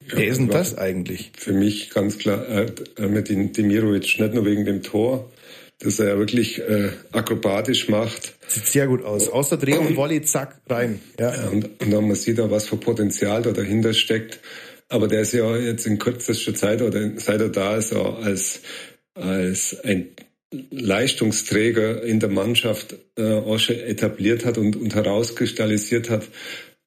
Ja, 0.02 0.18
Wer 0.18 0.28
ist 0.28 0.38
denn 0.38 0.50
das 0.50 0.78
eigentlich? 0.78 1.32
Für 1.36 1.54
mich 1.54 1.90
ganz 1.90 2.20
klar 2.20 2.48
äh, 2.48 2.72
mit 3.08 3.30
Demirovic, 3.30 4.20
nicht 4.20 4.34
nur 4.34 4.46
wegen 4.46 4.66
dem 4.66 4.84
Tor, 4.84 5.32
das 5.80 6.00
er 6.00 6.10
ja 6.10 6.18
wirklich 6.18 6.60
äh, 6.60 6.90
akrobatisch 7.12 7.90
macht. 7.90 8.36
Sieht 8.48 8.66
sehr 8.68 8.88
gut 8.88 9.04
aus. 9.04 9.30
Aus 9.30 9.50
der 9.50 9.58
Drehung 9.58 9.88
und 9.88 9.96
Volley, 9.96 10.22
zack, 10.22 10.62
rein. 10.70 11.02
Ja. 11.20 11.36
ja 11.36 11.50
und, 11.50 11.82
und 11.82 11.92
dann 11.92 12.08
man 12.08 12.16
sieht 12.16 12.40
auch, 12.40 12.52
was 12.52 12.68
für 12.68 12.78
Potenzial 12.78 13.42
da 13.42 13.52
dahinter 13.52 13.94
steckt. 13.94 14.40
Aber 14.88 15.08
der 15.08 15.22
ist 15.22 15.34
ja 15.34 15.56
jetzt 15.58 15.86
in 15.88 15.98
kürzester 15.98 16.54
Zeit 16.54 16.82
oder 16.82 17.12
seit 17.18 17.42
er 17.42 17.50
da 17.50 17.76
ist, 17.76 17.94
auch 17.94 18.24
als, 18.24 18.62
als 19.16 19.78
ein 19.84 20.10
Leistungsträger 20.70 22.04
in 22.04 22.20
der 22.20 22.30
Mannschaft 22.30 22.96
äh, 23.18 23.34
auch 23.34 23.58
schon 23.58 23.78
etabliert 23.78 24.46
hat 24.46 24.58
und, 24.58 24.76
und 24.76 24.96
herauskristallisiert 24.96 26.10
hat, 26.10 26.28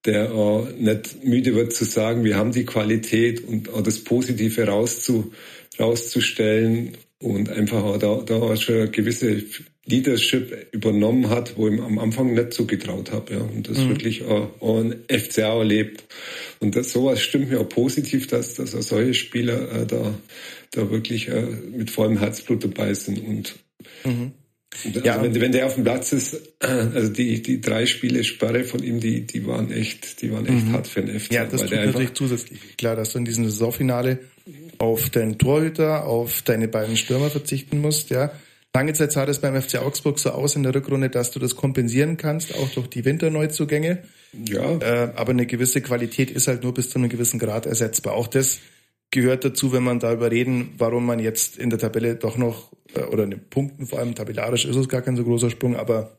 der 0.05 0.33
auch 0.33 0.69
nicht 0.79 1.25
müde 1.25 1.55
wird 1.55 1.73
zu 1.73 1.85
sagen, 1.85 2.25
wir 2.25 2.37
haben 2.37 2.53
die 2.53 2.65
Qualität 2.65 3.45
und 3.45 3.71
auch 3.71 3.83
das 3.83 3.99
Positive 4.05 4.67
rauszu, 4.67 5.33
rauszustellen 5.79 6.97
und 7.21 7.51
einfach 7.51 7.83
auch 7.83 7.99
da, 7.99 8.23
da 8.25 8.37
auch 8.37 8.57
schon 8.57 8.77
eine 8.77 8.91
gewisse 8.91 9.43
Leadership 9.89 10.69
übernommen 10.73 11.31
hat, 11.31 11.57
wo 11.57 11.69
ich 11.69 11.81
am 11.81 11.99
Anfang 11.99 12.35
nicht 12.35 12.53
zugetraut 12.53 13.11
habe. 13.11 13.35
Ja. 13.35 13.41
Und 13.41 13.69
das 13.69 13.79
mhm. 13.79 13.89
wirklich 13.89 14.25
auch, 14.25 14.51
auch 14.61 14.81
ein 14.81 14.97
FCA 15.09 15.59
erlebt. 15.59 16.05
Und 16.61 16.77
das, 16.77 16.93
sowas 16.93 17.21
stimmt 17.21 17.51
mir 17.51 17.61
auch 17.61 17.69
positiv, 17.69 18.27
dass, 18.27 18.55
dass 18.55 18.75
auch 18.75 18.83
solche 18.83 19.15
Spieler 19.15 19.73
äh, 19.73 19.87
da, 19.87 20.15
da 20.73 20.91
wirklich 20.91 21.29
äh, 21.29 21.43
mit 21.73 21.91
vollem 21.91 22.19
Herzblut 22.19 22.65
dabei 22.65 22.93
sind. 22.95 23.27
Und 23.27 23.57
mhm. 24.05 24.33
Also 24.85 25.01
ja, 25.01 25.23
wenn, 25.23 25.35
wenn 25.41 25.53
der 25.53 25.67
auf 25.67 25.75
dem 25.75 25.85
Platz 25.85 26.13
ist, 26.13 26.37
also 26.61 27.09
die, 27.13 27.43
die 27.43 27.61
drei 27.61 27.87
Spiele 27.87 28.23
Sperre 28.25 28.65
von 28.65 28.83
ihm, 28.83 29.01
die, 29.01 29.27
die 29.27 29.47
waren 29.47 29.73
echt, 29.73 30.21
die 30.23 30.33
waren 30.33 30.47
echt 30.47 30.67
mhm. 30.67 30.73
hart 30.73 30.87
für 30.87 31.03
den 31.03 31.19
FC. 31.19 31.33
Ja, 31.33 31.47
das 31.47 31.63
tut 31.63 31.71
natürlich 31.71 32.15
zusätzlich. 32.15 32.61
Klar, 32.77 32.97
dass 32.97 33.13
du 33.13 33.19
in 33.19 33.25
diesem 33.25 33.45
Saisonfinale 33.45 34.19
auf 34.79 35.11
deinen 35.11 35.39
Torhüter, 35.39 36.07
auf 36.07 36.43
deine 36.43 36.69
beiden 36.69 36.97
Stürmer 36.97 37.31
verzichten 37.31 37.81
musst, 37.81 38.11
ja. 38.11 38.31
Lange 38.75 38.93
Zeit 38.93 39.11
sah 39.11 39.27
das 39.27 39.41
beim 39.41 39.61
FC 39.61 39.79
Augsburg 39.79 40.21
so 40.21 40.31
aus 40.31 40.55
in 40.55 40.63
der 40.63 40.73
Rückrunde, 40.73 41.11
dass 41.11 41.33
du 41.33 41.41
das 41.41 41.57
kompensieren 41.57 42.17
kannst, 42.17 42.55
auch 42.55 42.69
durch 42.69 42.87
die 42.87 43.05
Winterneuzugänge. 43.05 44.05
Ja. 44.47 44.79
Äh, 44.79 45.13
aber 45.17 45.31
eine 45.31 45.47
gewisse 45.47 45.81
Qualität 45.81 46.31
ist 46.31 46.47
halt 46.47 46.63
nur 46.63 46.75
bis 46.75 46.91
zu 46.91 46.99
einem 46.99 47.09
gewissen 47.09 47.41
Grad 47.41 47.67
ersetzbar. 47.67 48.13
Auch 48.13 48.29
das 48.29 48.61
gehört 49.11 49.45
dazu, 49.45 49.73
wenn 49.73 49.83
man 49.83 49.99
darüber 49.99 50.31
reden, 50.31 50.75
warum 50.79 51.07
man 51.07 51.19
jetzt 51.19 51.59
in 51.59 51.71
der 51.71 51.79
Tabelle 51.79 52.15
doch 52.15 52.37
noch, 52.37 52.71
oder 53.11 53.25
in 53.25 53.31
den 53.31 53.49
Punkten 53.49 53.87
vor 53.87 53.99
allem 53.99 54.15
tabellarisch 54.15 54.65
ist 54.65 54.77
es 54.77 54.89
gar 54.89 55.03
kein 55.03 55.17
so 55.17 55.25
großer 55.25 55.51
Sprung, 55.51 55.77
aber 55.77 56.19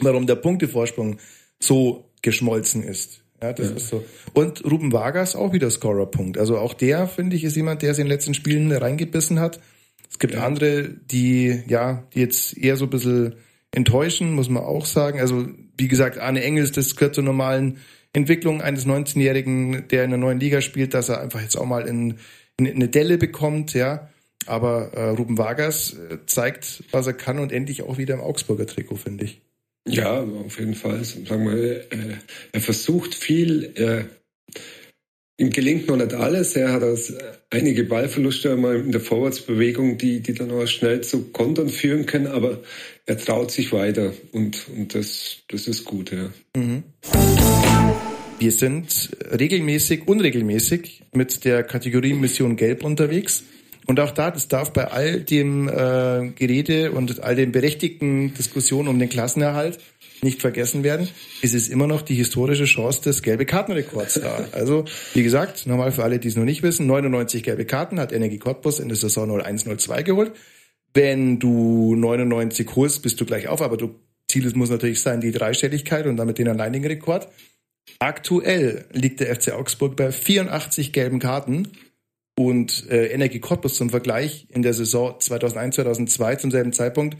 warum 0.00 0.26
der 0.26 0.36
Punktevorsprung 0.36 1.18
so 1.58 2.10
geschmolzen 2.22 2.82
ist. 2.82 3.22
Ja, 3.42 3.52
das 3.52 3.70
ja. 3.70 3.76
ist 3.76 3.88
so. 3.88 4.04
Und 4.34 4.64
Ruben 4.64 4.92
Vargas 4.92 5.34
auch 5.34 5.52
wieder 5.52 5.68
Scorerpunkt. 5.70 6.38
Also 6.38 6.58
auch 6.58 6.74
der, 6.74 7.08
finde 7.08 7.34
ich, 7.36 7.44
ist 7.44 7.56
jemand, 7.56 7.82
der 7.82 7.94
sich 7.94 8.02
in 8.02 8.06
den 8.06 8.12
letzten 8.12 8.34
Spielen 8.34 8.70
reingebissen 8.70 9.40
hat. 9.40 9.60
Es 10.08 10.18
gibt 10.18 10.34
ja. 10.34 10.44
andere, 10.44 10.90
die, 11.10 11.62
ja, 11.66 12.04
die 12.14 12.20
jetzt 12.20 12.56
eher 12.56 12.76
so 12.76 12.84
ein 12.84 12.90
bisschen 12.90 13.34
enttäuschen, 13.72 14.32
muss 14.32 14.48
man 14.48 14.62
auch 14.62 14.86
sagen. 14.86 15.18
Also, 15.20 15.48
wie 15.76 15.88
gesagt, 15.88 16.18
Arne 16.18 16.42
Engels, 16.44 16.70
das 16.72 16.94
gehört 16.94 17.14
zur 17.14 17.24
normalen 17.24 17.78
Entwicklung 18.12 18.60
eines 18.60 18.86
19-Jährigen, 18.86 19.88
der 19.88 20.04
in 20.04 20.10
der 20.10 20.18
neuen 20.18 20.38
Liga 20.38 20.60
spielt, 20.60 20.94
dass 20.94 21.08
er 21.08 21.20
einfach 21.20 21.40
jetzt 21.40 21.56
auch 21.56 21.64
mal 21.64 21.88
in, 21.88 22.18
in 22.58 22.68
eine 22.68 22.88
Delle 22.88 23.18
bekommt, 23.18 23.74
ja. 23.74 24.08
Aber 24.46 24.92
äh, 24.94 25.10
Ruben 25.10 25.38
Vargas 25.38 25.94
äh, 25.94 26.18
zeigt, 26.26 26.84
was 26.90 27.06
er 27.06 27.12
kann 27.12 27.38
und 27.38 27.52
endlich 27.52 27.82
auch 27.82 27.98
wieder 27.98 28.14
im 28.14 28.20
Augsburger 28.20 28.66
Trikot, 28.66 28.96
finde 28.96 29.24
ich. 29.24 29.40
Ja, 29.88 30.22
auf 30.22 30.58
jeden 30.58 30.74
Fall. 30.74 31.04
Sagen 31.04 31.46
wir, 31.46 31.92
äh, 31.92 32.16
er 32.52 32.60
versucht 32.60 33.14
viel. 33.14 33.72
Äh, 33.74 34.04
ihm 35.38 35.50
gelingt 35.50 35.88
noch 35.88 35.96
nicht 35.96 36.14
alles. 36.14 36.54
Er 36.54 36.72
hat 36.72 36.82
aus 36.82 37.12
einige 37.50 37.84
Ballverluste 37.84 38.52
einmal 38.52 38.76
in 38.76 38.92
der 38.92 39.00
Vorwärtsbewegung, 39.00 39.98
die, 39.98 40.20
die 40.20 40.34
dann 40.34 40.50
auch 40.50 40.66
schnell 40.66 41.00
zu 41.00 41.30
Kontern 41.32 41.68
führen 41.68 42.06
können, 42.06 42.28
aber 42.28 42.60
er 43.06 43.18
traut 43.18 43.50
sich 43.50 43.72
weiter 43.72 44.12
und, 44.32 44.68
und 44.76 44.94
das, 44.94 45.38
das 45.48 45.66
ist 45.66 45.84
gut, 45.84 46.12
ja. 46.12 46.30
Mhm. 46.56 46.84
Wir 48.38 48.52
sind 48.52 49.10
regelmäßig, 49.38 50.06
unregelmäßig 50.06 51.04
mit 51.12 51.44
der 51.44 51.62
Kategorie 51.62 52.14
Mission 52.14 52.56
Gelb 52.56 52.84
unterwegs. 52.84 53.44
Und 53.86 53.98
auch 53.98 54.12
da, 54.12 54.30
das 54.30 54.48
darf 54.48 54.72
bei 54.72 54.88
all 54.88 55.20
dem 55.20 55.68
äh, 55.68 56.30
Gerede 56.36 56.92
und 56.92 57.22
all 57.22 57.34
den 57.34 57.52
berechtigten 57.52 58.32
Diskussionen 58.34 58.88
um 58.88 58.98
den 58.98 59.08
Klassenerhalt 59.08 59.78
nicht 60.22 60.40
vergessen 60.40 60.84
werden, 60.84 61.08
ist 61.42 61.54
es 61.54 61.68
immer 61.68 61.88
noch 61.88 62.02
die 62.02 62.14
historische 62.14 62.64
Chance 62.64 63.02
des 63.02 63.22
gelbe 63.22 63.44
Kartenrekords 63.44 64.20
da. 64.22 64.48
Also, 64.52 64.84
wie 65.14 65.24
gesagt, 65.24 65.66
nochmal 65.66 65.90
für 65.90 66.04
alle, 66.04 66.20
die 66.20 66.28
es 66.28 66.36
noch 66.36 66.44
nicht 66.44 66.62
wissen, 66.62 66.86
99 66.86 67.42
gelbe 67.42 67.64
Karten 67.64 67.98
hat 67.98 68.12
Energie 68.12 68.38
Cottbus 68.38 68.78
in 68.78 68.88
der 68.88 68.96
Saison 68.96 69.28
01-02 69.30 70.02
geholt. 70.04 70.32
Wenn 70.94 71.40
du 71.40 71.96
99 71.96 72.68
holst, 72.76 73.02
bist 73.02 73.20
du 73.20 73.24
gleich 73.24 73.48
auf, 73.48 73.62
aber 73.62 73.76
du, 73.76 73.96
Ziel 74.30 74.50
muss 74.54 74.70
natürlich 74.70 75.02
sein, 75.02 75.20
die 75.20 75.32
Dreistelligkeit 75.32 76.06
und 76.06 76.16
damit 76.16 76.38
den 76.38 76.48
alleinigen 76.48 76.86
Rekord. 76.86 77.28
Aktuell 77.98 78.84
liegt 78.92 79.20
der 79.20 79.34
FC 79.34 79.52
Augsburg 79.52 79.96
bei 79.96 80.12
84 80.12 80.92
gelben 80.92 81.18
Karten 81.18 81.68
und 82.36 82.88
äh, 82.90 83.06
Energie 83.08 83.40
Cottbus 83.40 83.76
zum 83.76 83.90
Vergleich 83.90 84.46
in 84.48 84.62
der 84.62 84.74
Saison 84.74 85.18
2001-2002 85.18 86.38
zum 86.38 86.50
selben 86.50 86.72
Zeitpunkt 86.72 87.16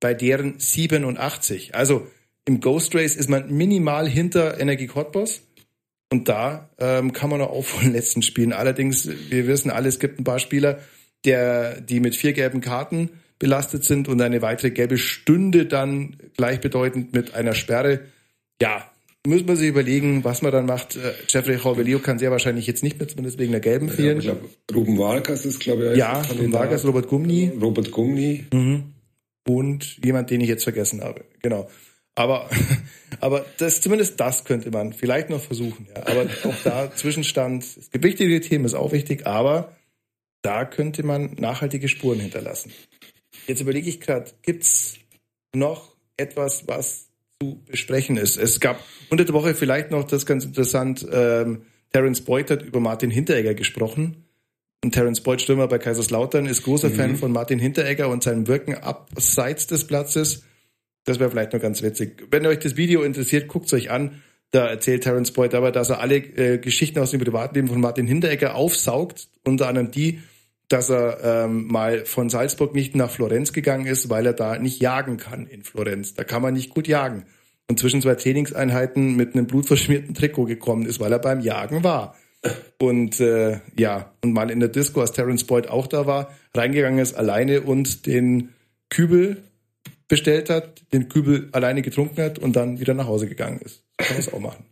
bei 0.00 0.14
deren 0.14 0.58
87. 0.58 1.74
Also 1.74 2.06
im 2.44 2.60
Ghost 2.60 2.94
Race 2.94 3.16
ist 3.16 3.28
man 3.28 3.52
minimal 3.52 4.08
hinter 4.08 4.60
Energie 4.60 4.86
Cottbus. 4.86 5.42
Und 6.10 6.28
da 6.28 6.68
ähm, 6.78 7.12
kann 7.12 7.30
man 7.30 7.40
aufholen 7.40 7.86
in 7.86 7.92
den 7.92 7.96
letzten 7.96 8.20
Spielen. 8.20 8.52
Allerdings, 8.52 9.08
wir 9.30 9.46
wissen 9.46 9.70
alle, 9.70 9.88
es 9.88 9.98
gibt 9.98 10.20
ein 10.20 10.24
paar 10.24 10.40
Spieler, 10.40 10.78
der, 11.24 11.80
die 11.80 12.00
mit 12.00 12.14
vier 12.14 12.34
gelben 12.34 12.60
Karten 12.60 13.08
belastet 13.38 13.84
sind 13.84 14.08
und 14.08 14.20
eine 14.20 14.42
weitere 14.42 14.70
gelbe 14.70 14.98
Stunde 14.98 15.66
dann 15.66 16.18
gleichbedeutend 16.36 17.14
mit 17.14 17.34
einer 17.34 17.54
Sperre. 17.54 18.00
Ja, 18.60 18.91
muss 19.26 19.44
man 19.44 19.56
sich 19.56 19.68
überlegen, 19.68 20.24
was 20.24 20.42
man 20.42 20.52
dann 20.52 20.66
macht. 20.66 20.96
Äh, 20.96 21.12
Jeffrey 21.28 21.56
Jorvelio 21.56 22.00
kann 22.00 22.18
sehr 22.18 22.30
wahrscheinlich 22.30 22.66
jetzt 22.66 22.82
nicht 22.82 22.98
mehr, 22.98 23.08
zumindest 23.08 23.38
wegen 23.38 23.52
der 23.52 23.60
gelben 23.60 23.88
ja, 23.88 23.94
fehlen. 23.94 24.18
Ich 24.18 24.24
glaube, 24.24 24.48
Ruben 24.74 24.98
Vargas 24.98 25.44
ist, 25.44 25.60
glaube 25.60 25.92
ich, 25.92 25.98
Ja, 25.98 26.22
Ruben 26.22 26.52
Vargas, 26.52 26.84
Robert 26.84 27.08
Gumni. 27.08 27.52
Robert 27.60 27.90
Gumni. 27.92 28.46
Mhm. 28.52 28.94
Und 29.46 30.04
jemand, 30.04 30.30
den 30.30 30.40
ich 30.40 30.48
jetzt 30.48 30.64
vergessen 30.64 31.02
habe. 31.02 31.24
Genau. 31.40 31.68
Aber, 32.14 32.50
aber 33.20 33.44
das, 33.58 33.80
zumindest 33.80 34.18
das 34.20 34.44
könnte 34.44 34.70
man 34.70 34.92
vielleicht 34.92 35.30
noch 35.30 35.40
versuchen. 35.40 35.86
Ja. 35.94 36.06
Aber 36.06 36.26
auch 36.44 36.56
da 36.64 36.92
Zwischenstand, 36.94 37.62
es 37.62 37.90
gibt 37.90 38.04
wichtige 38.04 38.40
Themen, 38.40 38.64
ist 38.64 38.74
auch 38.74 38.92
wichtig, 38.92 39.26
aber 39.26 39.76
da 40.42 40.64
könnte 40.64 41.04
man 41.04 41.34
nachhaltige 41.34 41.88
Spuren 41.88 42.18
hinterlassen. 42.18 42.72
Jetzt 43.46 43.60
überlege 43.60 43.88
ich 43.88 44.00
gerade, 44.00 44.30
gibt's 44.42 44.96
noch 45.54 45.96
etwas, 46.16 46.66
was 46.66 47.11
zu 47.42 47.62
besprechen 47.66 48.16
ist? 48.16 48.36
Es 48.36 48.60
gab 48.60 48.82
unter 49.10 49.24
der 49.24 49.34
Woche 49.34 49.54
vielleicht 49.54 49.90
noch 49.90 50.04
das 50.04 50.26
ganz 50.26 50.44
interessant, 50.44 51.06
ähm, 51.12 51.62
Terence 51.92 52.22
Boyd 52.22 52.50
hat 52.50 52.62
über 52.62 52.80
Martin 52.80 53.10
Hinteregger 53.10 53.54
gesprochen. 53.54 54.24
Und 54.84 54.92
Terence 54.92 55.20
Boyd, 55.20 55.42
Stürmer 55.42 55.68
bei 55.68 55.78
Kaiserslautern, 55.78 56.46
ist 56.46 56.62
großer 56.62 56.88
mhm. 56.88 56.94
Fan 56.94 57.16
von 57.16 57.32
Martin 57.32 57.58
Hinteregger 57.58 58.08
und 58.08 58.22
seinem 58.22 58.48
Wirken 58.48 58.74
abseits 58.74 59.66
des 59.66 59.86
Platzes. 59.86 60.44
Das 61.04 61.18
wäre 61.18 61.30
vielleicht 61.30 61.52
noch 61.52 61.60
ganz 61.60 61.82
witzig. 61.82 62.26
Wenn 62.30 62.46
euch 62.46 62.60
das 62.60 62.76
Video 62.76 63.02
interessiert, 63.02 63.48
guckt 63.48 63.66
es 63.66 63.72
euch 63.74 63.90
an. 63.90 64.22
Da 64.50 64.66
erzählt 64.66 65.02
Terence 65.02 65.32
Boyd 65.32 65.54
aber, 65.54 65.72
dass 65.72 65.90
er 65.90 66.00
alle 66.00 66.16
äh, 66.16 66.58
Geschichten 66.58 66.98
aus 66.98 67.10
dem 67.10 67.20
Privatleben 67.20 67.68
von 67.68 67.80
Martin 67.80 68.06
Hinteregger 68.06 68.54
aufsaugt, 68.54 69.28
unter 69.44 69.68
anderem 69.68 69.90
die, 69.90 70.20
dass 70.72 70.90
er 70.90 71.44
ähm, 71.44 71.66
mal 71.66 72.04
von 72.04 72.30
Salzburg 72.30 72.74
nicht 72.74 72.96
nach 72.96 73.10
Florenz 73.10 73.52
gegangen 73.52 73.86
ist, 73.86 74.08
weil 74.08 74.26
er 74.26 74.32
da 74.32 74.58
nicht 74.58 74.80
jagen 74.80 75.16
kann 75.16 75.46
in 75.46 75.62
Florenz. 75.62 76.14
Da 76.14 76.24
kann 76.24 76.42
man 76.42 76.54
nicht 76.54 76.70
gut 76.70 76.88
jagen. 76.88 77.24
Und 77.68 77.78
zwischen 77.78 78.02
zwei 78.02 78.14
Trainingseinheiten 78.14 79.16
mit 79.16 79.34
einem 79.34 79.46
blutverschmierten 79.46 80.14
Trikot 80.14 80.46
gekommen 80.46 80.86
ist, 80.86 81.00
weil 81.00 81.12
er 81.12 81.18
beim 81.18 81.40
Jagen 81.40 81.84
war. 81.84 82.16
Und 82.80 83.20
äh, 83.20 83.60
ja, 83.78 84.12
und 84.22 84.32
mal 84.32 84.50
in 84.50 84.60
der 84.60 84.68
Disco, 84.68 85.00
als 85.00 85.12
Terence 85.12 85.44
Boyd 85.44 85.68
auch 85.68 85.86
da 85.86 86.06
war, 86.06 86.32
reingegangen 86.54 86.98
ist 86.98 87.14
alleine 87.14 87.60
und 87.62 88.06
den 88.06 88.50
Kübel 88.90 89.42
bestellt 90.08 90.50
hat, 90.50 90.82
den 90.92 91.08
Kübel 91.08 91.48
alleine 91.52 91.82
getrunken 91.82 92.20
hat 92.22 92.38
und 92.38 92.56
dann 92.56 92.80
wieder 92.80 92.94
nach 92.94 93.06
Hause 93.06 93.28
gegangen 93.28 93.60
ist. 93.60 93.84
So 94.00 94.04
kann 94.04 94.16
man 94.16 94.18
es 94.18 94.32
auch 94.32 94.40
machen. 94.40 94.64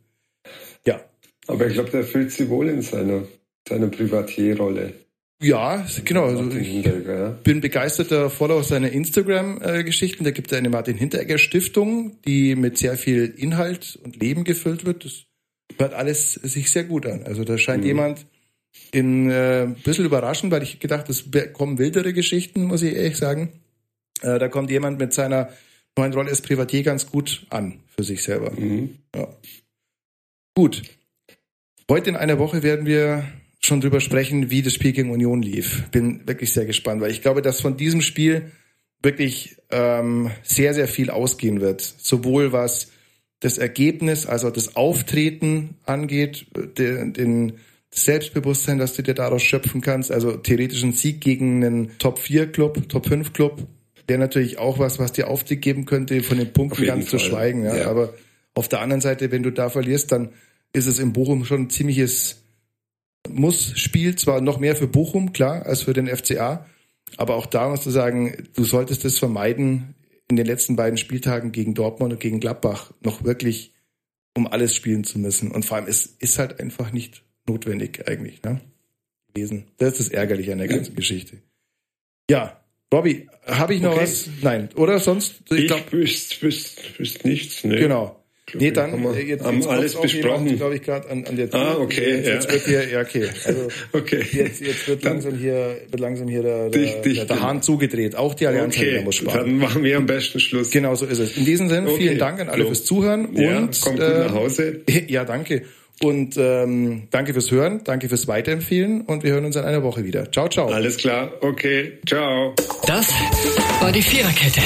Ja. 0.84 1.00
Aber 1.46 1.66
ich 1.66 1.74
glaube, 1.74 1.90
der 1.90 2.04
fühlt 2.04 2.32
sich 2.32 2.48
wohl 2.48 2.68
in 2.68 2.82
seiner, 2.82 3.22
seiner 3.66 3.86
Privatierrolle. 3.86 4.92
Ja, 5.42 5.86
genau. 6.04 6.24
Also 6.24 6.50
ich 6.50 6.86
bin 7.42 7.60
begeisterter 7.62 8.28
Follower 8.28 8.62
seiner 8.62 8.90
Instagram-Geschichten. 8.90 10.24
Da 10.24 10.32
gibt 10.32 10.52
es 10.52 10.58
eine 10.58 10.68
Martin 10.68 10.98
Hinteregger 10.98 11.38
Stiftung, 11.38 12.18
die 12.26 12.54
mit 12.56 12.76
sehr 12.76 12.98
viel 12.98 13.24
Inhalt 13.36 13.98
und 14.04 14.16
Leben 14.16 14.44
gefüllt 14.44 14.84
wird. 14.84 15.06
Das 15.06 15.24
hört 15.78 15.94
alles 15.94 16.34
sich 16.34 16.70
sehr 16.70 16.84
gut 16.84 17.06
an. 17.06 17.22
Also 17.22 17.44
da 17.44 17.56
scheint 17.56 17.82
mhm. 17.82 17.88
jemand 17.88 18.26
in 18.92 19.30
äh, 19.30 19.62
ein 19.62 19.74
bisschen 19.76 20.04
überraschend, 20.04 20.52
weil 20.52 20.62
ich 20.62 20.78
gedacht, 20.78 21.08
es 21.08 21.24
kommen 21.54 21.78
wildere 21.78 22.12
Geschichten, 22.12 22.64
muss 22.64 22.82
ich 22.82 22.94
ehrlich 22.94 23.16
sagen. 23.16 23.50
Äh, 24.20 24.38
da 24.38 24.48
kommt 24.48 24.70
jemand 24.70 24.98
mit 24.98 25.14
seiner 25.14 25.48
neuen 25.96 26.12
Rolle 26.12 26.28
als 26.28 26.42
Privatier 26.42 26.82
ganz 26.82 27.10
gut 27.10 27.46
an 27.48 27.80
für 27.96 28.04
sich 28.04 28.22
selber. 28.22 28.52
Mhm. 28.52 28.98
Ja. 29.16 29.28
Gut. 30.54 30.82
Heute 31.90 32.10
in 32.10 32.16
einer 32.16 32.38
Woche 32.38 32.62
werden 32.62 32.84
wir 32.84 33.24
schon 33.60 33.80
drüber 33.80 34.00
sprechen, 34.00 34.50
wie 34.50 34.62
das 34.62 34.74
Spiel 34.74 34.92
gegen 34.92 35.10
Union 35.10 35.42
lief. 35.42 35.84
Bin 35.90 36.26
wirklich 36.26 36.52
sehr 36.52 36.66
gespannt, 36.66 37.00
weil 37.00 37.10
ich 37.10 37.22
glaube, 37.22 37.42
dass 37.42 37.60
von 37.60 37.76
diesem 37.76 38.00
Spiel 38.00 38.50
wirklich 39.02 39.56
ähm, 39.70 40.30
sehr, 40.42 40.74
sehr 40.74 40.88
viel 40.88 41.10
ausgehen 41.10 41.60
wird. 41.60 41.80
Sowohl 41.80 42.52
was 42.52 42.90
das 43.40 43.58
Ergebnis, 43.58 44.26
also 44.26 44.50
das 44.50 44.76
Auftreten 44.76 45.76
angeht, 45.84 46.46
den, 46.78 47.12
den 47.12 47.52
das 47.90 48.04
Selbstbewusstsein, 48.04 48.78
dass 48.78 48.94
du 48.94 49.02
dir 49.02 49.14
daraus 49.14 49.42
schöpfen 49.42 49.80
kannst. 49.80 50.12
Also 50.12 50.36
theoretisch 50.36 50.82
ein 50.82 50.92
Sieg 50.92 51.20
gegen 51.20 51.64
einen 51.64 51.98
Top-4-Club, 51.98 52.88
Top-5-Club 52.88 53.66
wäre 54.06 54.20
natürlich 54.20 54.58
auch 54.58 54.78
was, 54.78 54.98
was 54.98 55.12
dir 55.12 55.28
Aufstieg 55.28 55.62
geben 55.62 55.86
könnte, 55.86 56.22
von 56.22 56.38
den 56.38 56.52
Punkten 56.52 56.84
ganz 56.84 57.08
Fall. 57.08 57.18
zu 57.18 57.26
schweigen. 57.26 57.64
Ja. 57.64 57.76
ja. 57.76 57.86
Aber 57.88 58.14
auf 58.54 58.68
der 58.68 58.80
anderen 58.80 59.00
Seite, 59.00 59.30
wenn 59.30 59.42
du 59.42 59.50
da 59.50 59.70
verlierst, 59.70 60.12
dann 60.12 60.30
ist 60.72 60.86
es 60.86 60.98
in 60.98 61.12
Bochum 61.12 61.44
schon 61.44 61.62
ein 61.62 61.70
ziemliches 61.70 62.42
Muss-Spiel. 63.28 64.16
Zwar 64.16 64.40
noch 64.40 64.58
mehr 64.58 64.76
für 64.76 64.86
Bochum, 64.86 65.32
klar, 65.32 65.66
als 65.66 65.82
für 65.82 65.92
den 65.92 66.08
FCA. 66.08 66.66
Aber 67.16 67.34
auch 67.36 67.46
da 67.46 67.68
musst 67.68 67.86
du 67.86 67.90
sagen, 67.90 68.48
du 68.54 68.64
solltest 68.64 69.04
es 69.04 69.18
vermeiden, 69.18 69.94
in 70.28 70.36
den 70.36 70.46
letzten 70.46 70.76
beiden 70.76 70.96
Spieltagen 70.96 71.52
gegen 71.52 71.74
Dortmund 71.74 72.12
und 72.12 72.20
gegen 72.20 72.40
Gladbach 72.40 72.92
noch 73.02 73.24
wirklich 73.24 73.72
um 74.36 74.46
alles 74.46 74.74
spielen 74.74 75.04
zu 75.04 75.18
müssen. 75.18 75.50
Und 75.50 75.64
vor 75.64 75.76
allem, 75.76 75.86
es 75.88 76.06
ist 76.06 76.38
halt 76.38 76.60
einfach 76.60 76.92
nicht 76.92 77.22
notwendig 77.48 78.06
eigentlich, 78.08 78.42
ne? 78.42 78.60
Gewesen. 79.34 79.66
Das 79.78 79.92
ist 79.92 80.00
das 80.00 80.08
Ärgerliche 80.08 80.52
an 80.52 80.58
der 80.58 80.68
ganzen 80.68 80.94
Geschichte. 80.94 81.38
Ja, 82.30 82.60
Bobby, 82.90 83.28
habe 83.46 83.74
ich 83.74 83.82
noch 83.82 83.92
okay. 83.92 84.02
was? 84.02 84.28
Nein, 84.42 84.68
oder 84.74 84.98
sonst? 84.98 85.42
Ich, 85.50 85.58
ich 85.58 85.66
glaube, 85.66 85.90
wüsste 85.92 86.42
wüsst, 86.42 86.98
wüsst 86.98 87.24
nichts. 87.24 87.64
Ne? 87.64 87.76
Genau. 87.76 88.19
Nee, 88.54 88.70
dann 88.70 88.92
haben 88.92 89.02
wir, 89.02 89.16
äh, 89.16 89.22
jetzt, 89.22 89.44
haben 89.44 89.56
jetzt 89.56 89.68
alles 89.68 89.94
besprochen. 89.94 90.56
glaube 90.56 90.76
ich, 90.76 90.82
gerade 90.82 91.08
an, 91.08 91.24
an 91.24 91.36
der 91.36 91.50
Tür. 91.50 91.60
Ah, 91.60 91.76
okay. 91.78 92.16
Jetzt, 92.16 92.26
ja. 92.26 92.34
jetzt 92.34 92.52
wird 92.52 92.64
hier, 92.64 92.88
ja, 92.88 93.00
okay. 93.00 93.28
Also 93.44 93.68
okay. 93.92 94.24
Jetzt, 94.32 94.60
jetzt 94.60 94.88
wird 94.88 95.04
langsam 95.04 95.36
hier, 95.36 95.76
wird 95.90 96.00
langsam 96.00 96.28
hier 96.28 96.42
der, 96.42 96.70
der, 96.70 96.80
dich, 96.80 96.94
dich, 97.02 97.16
der, 97.18 97.26
der 97.26 97.40
Hahn 97.40 97.62
zugedreht. 97.62 98.16
Auch 98.16 98.34
die 98.34 98.46
Allianz 98.46 98.76
okay. 98.76 99.02
muss 99.02 99.16
sparen. 99.16 99.38
Dann 99.38 99.58
machen 99.58 99.84
wir 99.84 99.96
am 99.96 100.06
besten 100.06 100.40
Schluss. 100.40 100.70
Genau 100.70 100.94
so 100.94 101.06
ist 101.06 101.18
es. 101.18 101.36
In 101.36 101.44
diesem 101.44 101.68
Sinne, 101.68 101.88
okay. 101.88 101.98
vielen 101.98 102.18
Dank 102.18 102.40
an 102.40 102.48
alle 102.48 102.66
fürs 102.66 102.84
Zuhören 102.84 103.28
ja, 103.34 103.58
und 103.58 103.80
kommt 103.80 103.98
gut 103.98 104.06
äh, 104.06 104.18
nach 104.18 104.34
Hause. 104.34 104.80
Ja, 105.08 105.24
danke. 105.24 105.62
Und 106.02 106.36
ähm, 106.38 107.08
danke 107.10 107.34
fürs 107.34 107.50
Hören, 107.50 107.82
danke 107.84 108.08
fürs 108.08 108.26
Weiterempfehlen 108.26 109.02
und 109.02 109.22
wir 109.22 109.32
hören 109.32 109.44
uns 109.44 109.56
in 109.56 109.64
einer 109.64 109.82
Woche 109.82 110.02
wieder. 110.04 110.32
Ciao, 110.32 110.48
ciao. 110.48 110.68
Alles 110.68 110.96
klar, 110.96 111.30
okay, 111.42 111.98
ciao. 112.06 112.54
Das 112.86 113.12
war 113.80 113.92
die 113.92 114.02
Viererkette, 114.02 114.62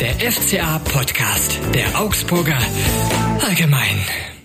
der 0.00 0.30
FCA-Podcast 0.30 1.58
der 1.74 2.00
Augsburger 2.00 2.58
Allgemein. 3.40 4.37